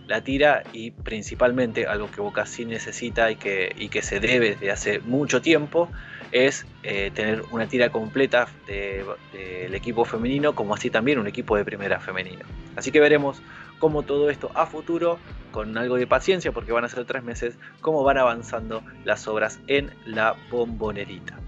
[0.09, 4.51] la tira y principalmente algo que Boca sí necesita y que, y que se debe
[4.53, 5.91] desde hace mucho tiempo
[6.33, 11.65] es eh, tener una tira completa del equipo femenino como así también un equipo de
[11.65, 12.45] primera femenino.
[12.77, 13.43] Así que veremos
[13.79, 15.19] cómo todo esto a futuro,
[15.53, 19.61] con algo de paciencia porque van a ser tres meses, cómo van avanzando las obras
[19.67, 21.39] en la bombonerita.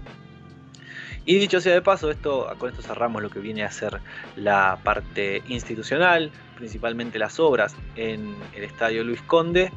[1.25, 3.99] Y dicho sea de paso, esto, con esto cerramos lo que viene a ser
[4.35, 6.31] la parte institucional,
[6.61, 9.71] principalmente las obras en el Estadio Luis Conde,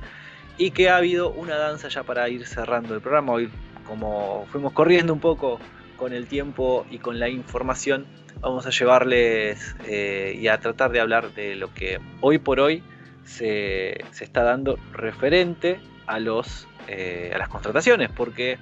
[0.58, 3.32] y que ha habido una danza ya para ir cerrando el programa.
[3.32, 3.48] Hoy,
[3.86, 5.58] como fuimos corriendo un poco
[5.96, 8.04] con el tiempo y con la información,
[8.40, 12.82] vamos a llevarles eh, y a tratar de hablar de lo que hoy por hoy
[13.24, 18.58] se, está dando referente a, los, eh, a las contrataciones, porque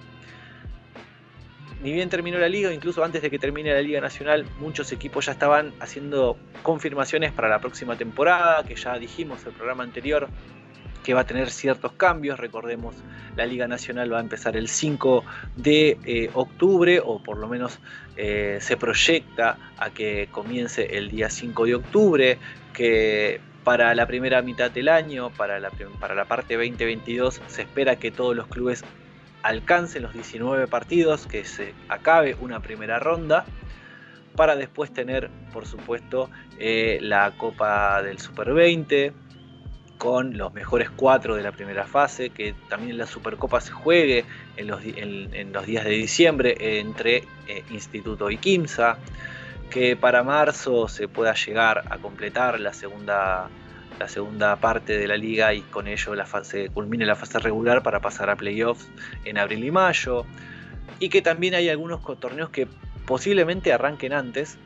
[1.83, 5.27] ni bien terminó la liga, incluso antes de que termine la liga nacional, muchos equipos
[5.27, 10.29] ya estaban haciendo confirmaciones para la próxima temporada, que ya dijimos en el programa anterior
[11.03, 12.39] que va a tener ciertos cambios.
[12.39, 12.95] Recordemos,
[13.37, 15.25] la Liga Nacional va a empezar el 5
[15.57, 17.81] de eh, octubre, o por lo menos
[18.17, 22.39] eh, se proyecta a que comience el día 5 de octubre,
[22.73, 25.71] que para la primera mitad del año, para la,
[26.01, 28.85] para la parte 2022, se espera que todos los clubes
[29.43, 33.45] alcancen los 19 partidos, que se acabe una primera ronda,
[34.37, 39.13] para después tener, por supuesto, eh, la Copa del Super 20,
[39.99, 44.25] con los mejores cuatro de la primera fase, que también la Supercopa se juegue
[44.57, 48.99] en los, días de diciembre entre eh, Instituto y Quimsa,
[49.71, 53.49] que para marzo se pueda llegar a completar la segunda
[53.99, 56.27] la segunda parte de la liga y con ello la
[56.73, 58.89] culmine la fase regular para pasar a playoffs
[59.25, 60.25] en abril y mayo.
[60.99, 62.69] Y que también hay algunos torneos que
[63.07, 64.59] posiblemente arranquen antes,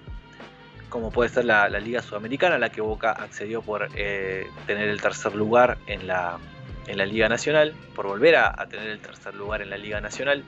[0.88, 5.00] como puede ser la, Liga Sudamericana, a la que Boca accedió por eh, tener el
[5.00, 6.38] tercer lugar en la,
[6.86, 10.44] en la Liga Nacional, por volver a tener el tercer lugar en la Liga Nacional.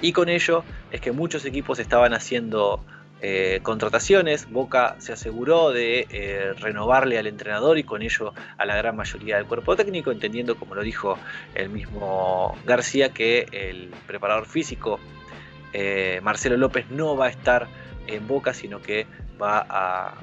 [0.00, 2.84] Y con ello es que muchos equipos estaban haciendo
[3.20, 4.48] eh, contrataciones.
[4.48, 9.36] Boca se aseguró de eh, renovarle al entrenador y con ello a la gran mayoría
[9.36, 11.18] del cuerpo técnico, entendiendo, como lo dijo
[11.56, 15.00] el mismo García, que el preparador físico
[15.72, 17.66] eh, Marcelo López no va a estar
[18.06, 19.06] en Boca, sino que
[19.40, 20.14] va a,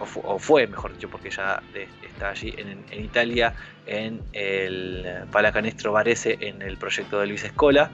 [0.00, 1.62] o, fue, mejor dicho, porque ya
[2.02, 3.54] está allí en, en Italia,
[3.86, 7.92] en el Palacanestro Varese, en el proyecto de Luis Escola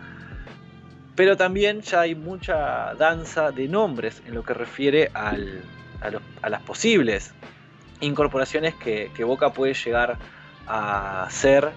[1.21, 5.37] pero también ya hay mucha danza de nombres en lo que refiere a,
[6.49, 7.35] las posibles
[8.01, 10.17] incorporaciones que, Boca puede llegar
[10.67, 11.73] a hacer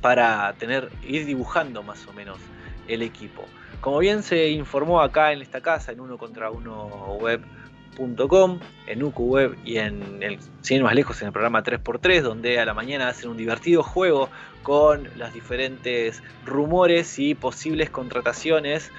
[0.00, 2.38] para tener, ir dibujando más o menos
[2.88, 3.44] el equipo.
[3.80, 6.88] Como bien se informó acá en esta casa, en uno contra uno
[7.20, 7.44] web
[7.98, 12.74] en UQWeb y en el, sin más lejos en el programa 3x3, donde a la
[12.74, 14.28] mañana hacen un divertido juego
[14.62, 18.90] con los diferentes rumores y posibles contrataciones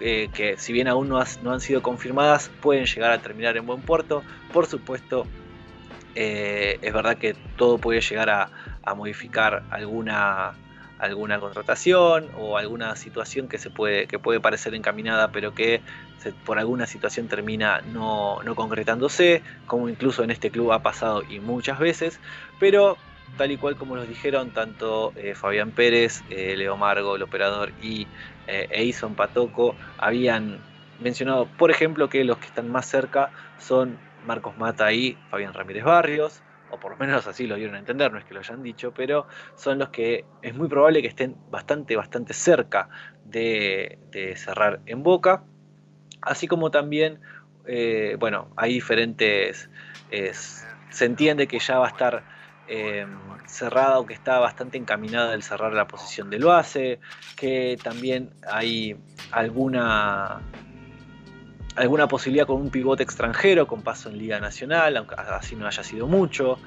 [0.00, 3.66] eh, que si bien aún no, no, han sido confirmadas, pueden llegar a terminar en
[3.66, 4.22] buen puerto.
[4.50, 5.26] Por supuesto,
[6.14, 8.50] eh, es verdad que todo puede llegar a,
[8.96, 10.54] modificar alguna,
[11.00, 15.80] alguna contratación o alguna situación que, se puede, que puede parecer encaminada, pero que
[16.44, 21.40] por alguna situación termina no, no, concretándose, como incluso en este club ha pasado y
[21.40, 22.20] muchas veces,
[22.58, 22.98] pero
[23.36, 27.72] tal y cual como nos dijeron tanto eh, Fabián Pérez, eh, Leo Margo, el operador,
[27.82, 28.06] y
[28.46, 30.58] eh, Eison Patoco, habían
[31.00, 35.84] mencionado, por ejemplo, que los que están más cerca son Marcos Mata y Fabián Ramírez
[35.84, 38.62] Barrios, o por lo menos así lo dieron a entender, no es que lo hayan
[38.62, 42.88] dicho, pero son los que es muy probable que estén bastante, bastante cerca
[43.24, 43.98] de,
[44.36, 45.42] cerrar en boca,
[46.22, 47.20] así como también,
[48.18, 49.68] bueno, hay diferentes,
[50.10, 52.24] se entiende que ya va a estar
[52.72, 53.04] eh,
[53.46, 57.00] cerrada o que está bastante encaminada el cerrar la posición del base,
[57.34, 58.96] que también hay
[59.32, 60.40] alguna
[61.76, 65.82] alguna posibilidad con un pivote extranjero con paso en Liga Nacional, aunque así no haya
[65.82, 66.58] sido mucho,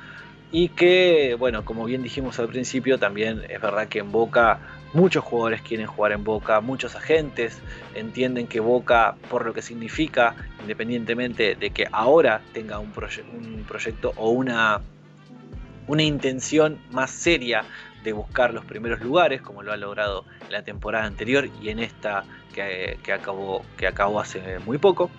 [0.51, 4.59] y que, bueno, como bien dijimos al principio, también es verdad que en Boca
[4.93, 7.59] muchos jugadores quieren jugar en Boca, muchos agentes
[7.95, 14.29] entienden que Boca, por lo que significa, independientemente de que ahora tenga un, proyecto o
[14.29, 14.81] una
[15.85, 17.65] una intención más seria
[18.03, 21.79] de buscar los primeros lugares, como lo ha logrado en la temporada anterior y en
[21.79, 22.23] esta
[22.53, 25.09] que, acabó, que acabó hace muy poco.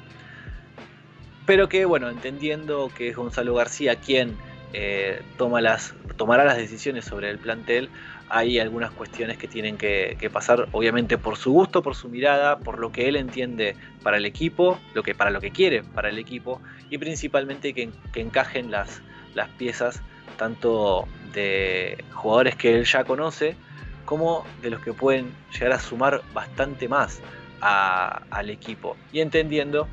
[1.47, 4.37] Pero que, bueno, entendiendo que es Gonzalo García quien
[4.73, 7.91] eh, toma las, tomará las decisiones sobre el plantel,
[8.31, 12.79] hay algunas cuestiones que tienen que, pasar, obviamente por su gusto, por su mirada, por
[12.79, 16.19] lo que él entiende para el equipo, lo que, para lo que quiere para el
[16.19, 16.61] equipo
[16.91, 19.03] y principalmente que, que encajen las,
[19.35, 20.03] las piezas
[20.37, 23.57] tanto de jugadores que él ya conoce,
[24.05, 27.21] como de los que pueden llegar a sumar bastante más
[27.61, 28.97] al equipo.
[29.13, 29.89] Y entendiendo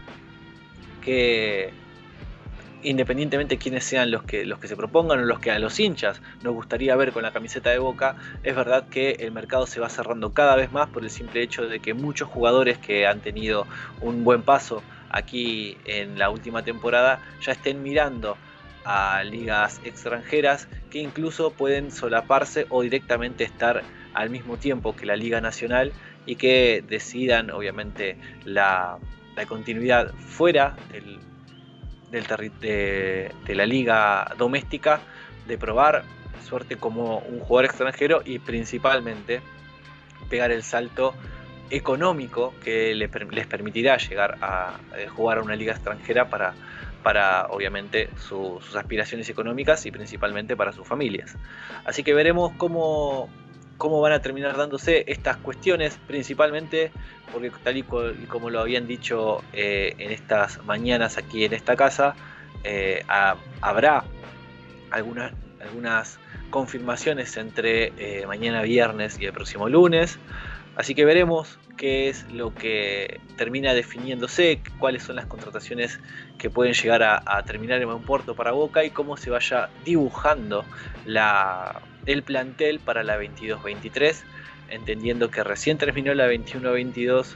[1.01, 1.73] que
[2.83, 5.79] independientemente de quiénes sean los que, los que se propongan o los que a los
[5.79, 9.79] hinchas nos gustaría ver con la camiseta de Boca, es verdad que el mercado se
[9.79, 13.21] va cerrando cada vez más por el simple hecho de que muchos jugadores que han
[13.21, 13.67] tenido
[14.01, 18.37] un buen paso aquí en la última temporada ya estén mirando
[18.84, 25.15] a ligas extranjeras que incluso pueden solaparse o directamente estar al mismo tiempo que la
[25.15, 25.93] Liga Nacional
[26.25, 28.97] y que decidan obviamente la,
[29.47, 31.19] continuidad fuera del,
[32.59, 35.01] de, de la liga doméstica
[35.47, 36.03] de probar
[36.43, 39.41] suerte como un jugador extranjero y principalmente
[40.29, 41.15] pegar el salto
[41.71, 43.09] económico que les
[43.47, 44.77] permitirá llegar a
[45.15, 46.53] jugar a una liga extranjera para
[47.04, 51.36] para obviamente sus aspiraciones económicas y principalmente para sus familias.
[51.86, 53.30] Así que veremos cómo,
[53.78, 56.91] cómo van a terminar dándose estas cuestiones, principalmente
[57.32, 62.16] porque tal y, como lo habían dicho eh, en estas mañanas aquí en esta casa,
[62.64, 63.04] eh,
[63.62, 64.04] habrá
[64.91, 70.20] algunas, algunas confirmaciones entre eh, mañana viernes y el próximo lunes.
[70.82, 75.99] Así que veremos qué es lo que termina definiéndose, cuáles son las contrataciones
[76.39, 80.65] que pueden llegar a, terminar en buen puerto para Boca y cómo se vaya dibujando
[81.05, 84.23] el plantel para la 22-23,
[84.69, 87.36] entendiendo que recién terminó la 21-22,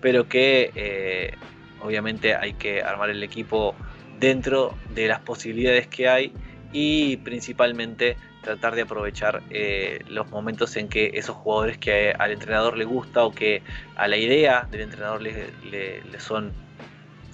[0.00, 1.34] pero que eh,
[1.82, 3.74] obviamente hay que armar el equipo
[4.20, 6.32] dentro de las posibilidades que hay
[6.72, 12.76] y principalmente tratar de aprovechar eh, los momentos en que esos jugadores que al entrenador
[12.76, 13.62] le gusta o que
[13.96, 16.52] a la idea del entrenador le, son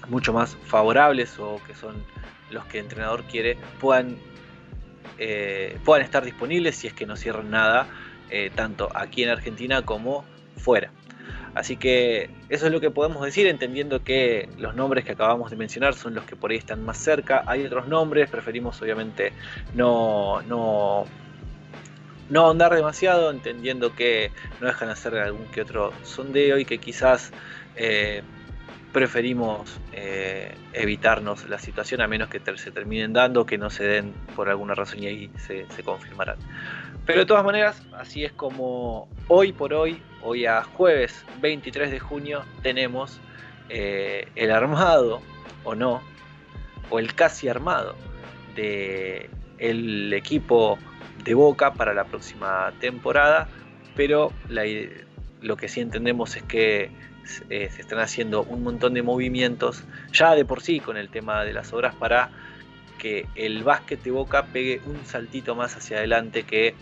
[0.08, 2.02] mucho más favorables o que son
[2.50, 4.16] los que el entrenador quiere puedan,
[5.18, 7.86] eh, puedan estar disponibles si es que no cierran nada,
[8.30, 10.24] eh, tanto aquí en Argentina como
[10.56, 10.90] fuera.
[11.54, 15.56] Así que eso es lo que podemos decir, entendiendo que los nombres que acabamos de
[15.56, 17.42] mencionar son los que por ahí están más cerca.
[17.46, 19.32] Hay otros nombres, preferimos obviamente
[19.74, 21.04] no, no,
[22.28, 24.30] no ahondar demasiado, entendiendo que
[24.60, 27.32] no dejan hacer algún que otro sondeo y que quizás
[27.74, 28.22] eh,
[28.92, 34.12] preferimos eh, evitarnos la situación a menos que se terminen dando, que no se den
[34.36, 36.36] por alguna razón y ahí se, se confirmarán.
[37.06, 41.98] Pero de todas maneras, así es como hoy por hoy, hoy a jueves 23 de
[41.98, 43.20] junio, tenemos
[43.68, 45.22] eh, el armado,
[45.64, 46.02] o no,
[46.90, 47.94] o el casi armado
[48.54, 50.78] de equipo
[51.24, 53.48] de Boca para la próxima temporada,
[53.94, 54.32] pero
[55.40, 56.90] lo que sí entendemos es que
[57.48, 61.44] eh, se están haciendo un montón de movimientos ya de por sí con el tema
[61.44, 62.30] de las obras para
[62.98, 66.74] que el básquet de Boca pegue un saltito más hacia adelante que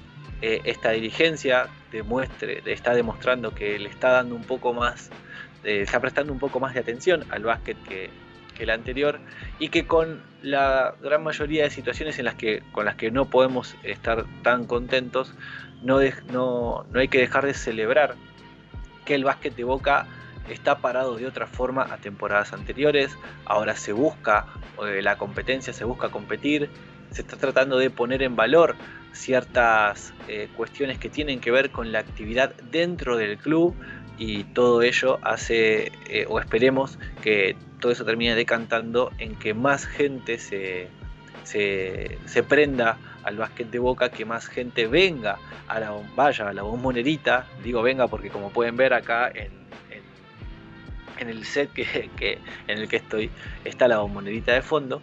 [0.42, 5.10] eh, esta dirigencia demuestre, está demostrando que le está dando un poco más
[5.64, 8.10] eh, está prestando un poco más de atención al básquet que,
[8.58, 9.20] el anterior
[9.60, 13.26] y que con la gran mayoría de situaciones en las que, con las que no
[13.26, 15.32] podemos estar tan contentos,
[15.80, 18.16] no, hay que dejar de celebrar
[19.04, 20.08] que el básquet de Boca
[20.48, 24.46] está parado de otra forma a temporadas anteriores, ahora se busca
[24.84, 26.68] eh, la competencia, se busca competir,
[27.12, 28.74] se está tratando de poner en valor
[29.18, 33.74] ciertas eh, cuestiones que tienen que ver con la actividad dentro del club
[34.16, 39.86] y todo ello hace, eh, o esperemos que todo eso termine decantando en que más
[39.86, 40.88] gente se,
[41.44, 46.62] se, prenda al básquet de boca, que más gente venga a la vaya a la
[46.62, 49.50] bombonerita, digo venga porque como pueden ver acá en,
[51.18, 52.38] en, el set que, que,
[52.68, 53.30] en el que estoy
[53.64, 55.02] está la bombonerita de fondo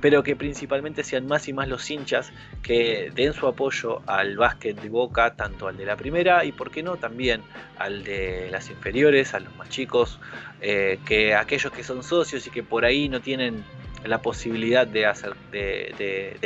[0.00, 2.32] pero que principalmente sean más y más los hinchas
[2.62, 6.70] que den su apoyo al básquet de Boca, tanto al de la primera y, por
[6.70, 7.42] qué no, también
[7.78, 10.20] al de las inferiores, a los más chicos,
[10.60, 13.64] eh, que aquellos que son socios y que por ahí no tienen
[14.04, 16.38] la posibilidad de, hacer, de,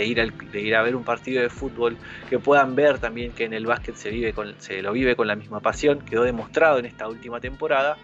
[0.54, 1.96] ir a ver un partido de fútbol,
[2.28, 5.26] que puedan ver también que en el básquet se, vive con, se lo vive con
[5.26, 7.96] la misma pasión, quedó demostrado en esta última temporada,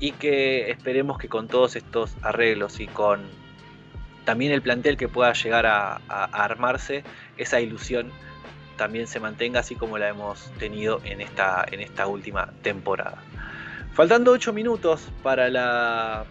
[0.00, 3.20] y que esperemos que con todos estos arreglos y con
[4.30, 7.02] también el plantel que pueda llegar a, armarse,
[7.36, 8.12] esa ilusión
[8.76, 11.66] también se mantenga así como la hemos tenido en esta,
[12.06, 13.18] última temporada.
[13.92, 16.24] Faltando 8 minutos para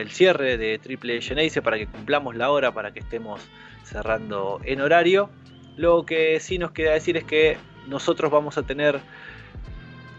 [0.00, 3.42] el cierre de Triple Geneise, para que cumplamos la hora, para que estemos
[3.82, 5.28] cerrando en horario,
[5.76, 7.58] lo que sí nos queda decir es que
[7.88, 9.00] nosotros vamos a tener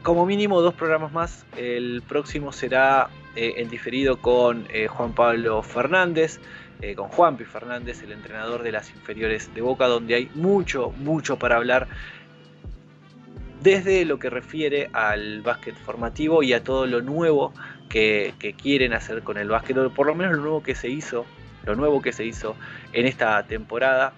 [0.03, 1.43] como mínimo dos programas más.
[1.57, 6.39] El próximo será eh, en diferido con eh, Juan Pablo Fernández,
[6.81, 11.37] eh, con Juanpi Fernández, el entrenador de las inferiores de Boca, donde hay mucho, mucho
[11.37, 11.87] para hablar
[13.61, 17.53] desde lo que refiere al básquet formativo y a todo lo nuevo
[17.89, 20.89] que, que quieren hacer con el básquet, o por lo menos lo nuevo que se
[20.89, 21.25] hizo,
[21.65, 22.55] lo nuevo que se hizo
[22.93, 24.13] en esta temporada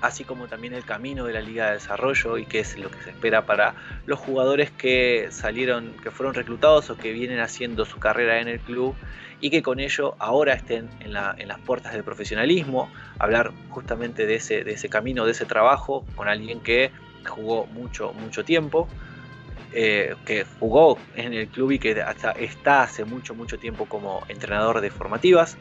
[0.00, 3.02] así como también el camino de la Liga de Desarrollo y qué es lo que
[3.02, 3.74] se espera para
[4.06, 8.60] los jugadores que salieron, que fueron reclutados o que vienen haciendo su carrera en el
[8.60, 8.94] club
[9.40, 14.88] y que con ello ahora estén en, las puertas del profesionalismo, hablar justamente de ese,
[14.88, 16.90] camino, de ese trabajo con alguien que
[17.26, 18.88] jugó mucho, mucho tiempo.
[19.74, 24.22] Eh, que jugó en el club y que hasta está hace mucho, mucho tiempo como
[24.28, 25.58] entrenador de formativas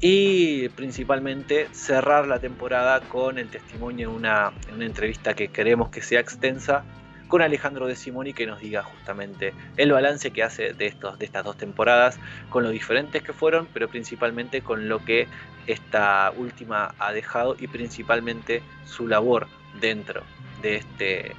[0.00, 6.20] y principalmente cerrar la temporada con el testimonio en una, entrevista que queremos que sea
[6.20, 6.84] extensa
[7.26, 11.26] con Alejandro De Simoni que nos diga justamente el balance que hace de, estos, de
[11.26, 12.18] estas dos temporadas,
[12.48, 15.26] con lo diferentes que fueron, pero principalmente con lo que
[15.66, 19.46] esta última ha dejado y principalmente su labor
[19.80, 20.22] dentro
[20.62, 21.32] de este,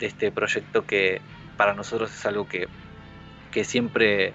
[0.00, 1.22] de este proyecto que
[1.56, 2.68] para nosotros es algo que,
[3.52, 4.34] que siempre,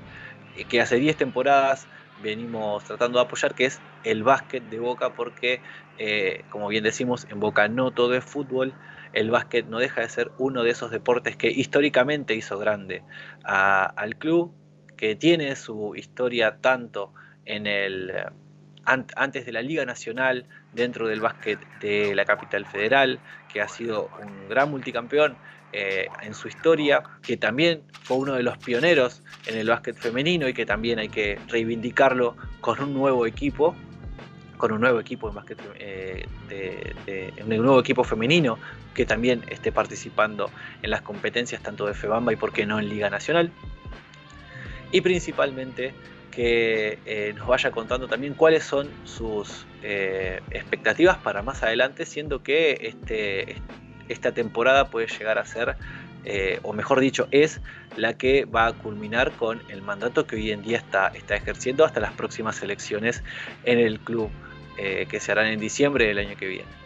[0.69, 1.87] que hace 10 temporadas
[2.21, 5.61] venimos tratando de apoyar, que es el básquet de Boca, porque,
[5.97, 8.73] eh, como bien decimos, en Boca no todo es fútbol,
[9.13, 13.03] el básquet no deja de ser uno de esos deportes que históricamente hizo grande
[13.43, 14.53] al club,
[14.95, 17.13] que tiene su historia tanto
[17.45, 18.11] en el
[18.83, 23.19] antes de la Liga Nacional, dentro del básquet de la capital federal,
[23.51, 25.35] que ha sido un gran multicampeón
[25.73, 30.47] eh, en su historia, que también fue uno de los pioneros en el básquet femenino
[30.47, 33.75] y que también hay que reivindicarlo con un nuevo equipo,
[34.55, 38.57] con un nuevo equipo en básquet, eh, de, un nuevo equipo femenino
[38.93, 40.49] que también esté participando
[40.81, 43.51] en las competencias tanto de FEBAMBA y por qué no en Liga Nacional.
[44.93, 45.93] Y principalmente
[46.31, 52.77] que eh, nos vaya contando también cuáles son sus expectativas para más adelante, siendo que
[52.81, 53.61] este,
[54.09, 55.75] esta temporada puede llegar a ser,
[56.25, 57.61] eh, o mejor dicho, es
[57.95, 61.85] la que va a culminar con el mandato que hoy en día está, está ejerciendo
[61.85, 63.23] hasta las próximas elecciones
[63.63, 64.29] en el club
[64.77, 66.77] eh, que se harán en diciembre del año que viene.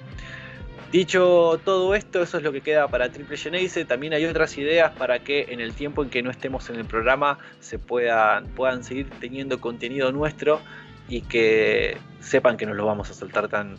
[0.92, 3.86] Dicho todo esto, eso es lo que queda para Triple Geneise.
[3.86, 6.86] También hay otras ideas para que en el tiempo en que no estemos en el
[6.86, 10.60] programa se puedan, puedan seguir teniendo contenido nuestro
[11.08, 13.78] y que sepan que no lo vamos a soltar tan,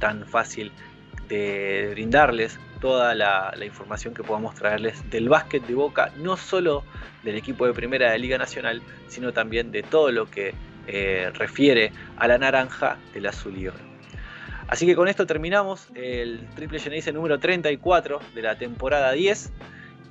[0.00, 0.72] tan fácil
[1.28, 6.84] de brindarles toda la, información que podamos traerles del básquet de Boca, no solo
[7.22, 10.54] del equipo de primera de Liga Nacional, sino también de todo lo que
[10.86, 13.68] eh, refiere a la naranja del azul y.
[14.68, 19.52] Así que con esto terminamos el Triple Genesis número 34 de la temporada 10.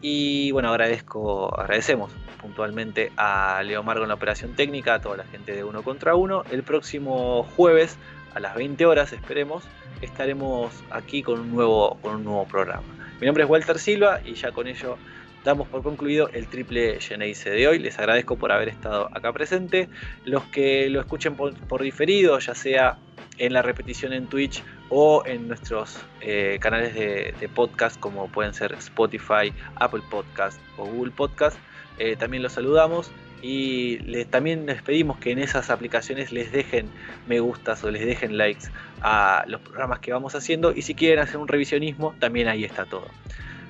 [0.02, 2.12] Y bueno, agradezco, agradecemos
[2.42, 6.16] puntualmente a Leo Margo en la operación técnica, a toda la gente de uno contra
[6.16, 6.44] uno.
[6.52, 7.98] El próximo jueves
[8.36, 9.64] a las 20 horas, esperemos,
[10.02, 12.84] estaremos aquí con un nuevo, con un nuevo programa.
[13.20, 14.98] Mi nombre es Walter Silva y ya con ello
[15.46, 17.80] damos por concluido el triple Geneise de hoy.
[17.80, 19.88] Les agradezco por haber estado acá presente.
[20.26, 22.98] Los que lo escuchen por, diferido, ya sea
[23.38, 28.74] en la repetición en Twitch o en nuestros eh, canales de, podcast como pueden ser
[28.74, 31.58] Spotify, Apple Podcast o Google Podcast,
[32.00, 33.12] eh, también los saludamos
[33.48, 36.90] y también les pedimos que en esas aplicaciones les dejen
[37.28, 38.70] me gustas o les dejen likes
[39.02, 42.86] a los programas que vamos haciendo y si quieren hacer un revisionismo también ahí está
[42.86, 43.08] todo.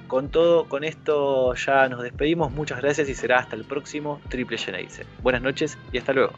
[0.07, 4.57] Con todo, con esto ya nos despedimos, muchas gracias y será hasta el próximo Triple
[4.57, 5.05] Geneise.
[5.21, 6.31] Buenas noches y hasta luego.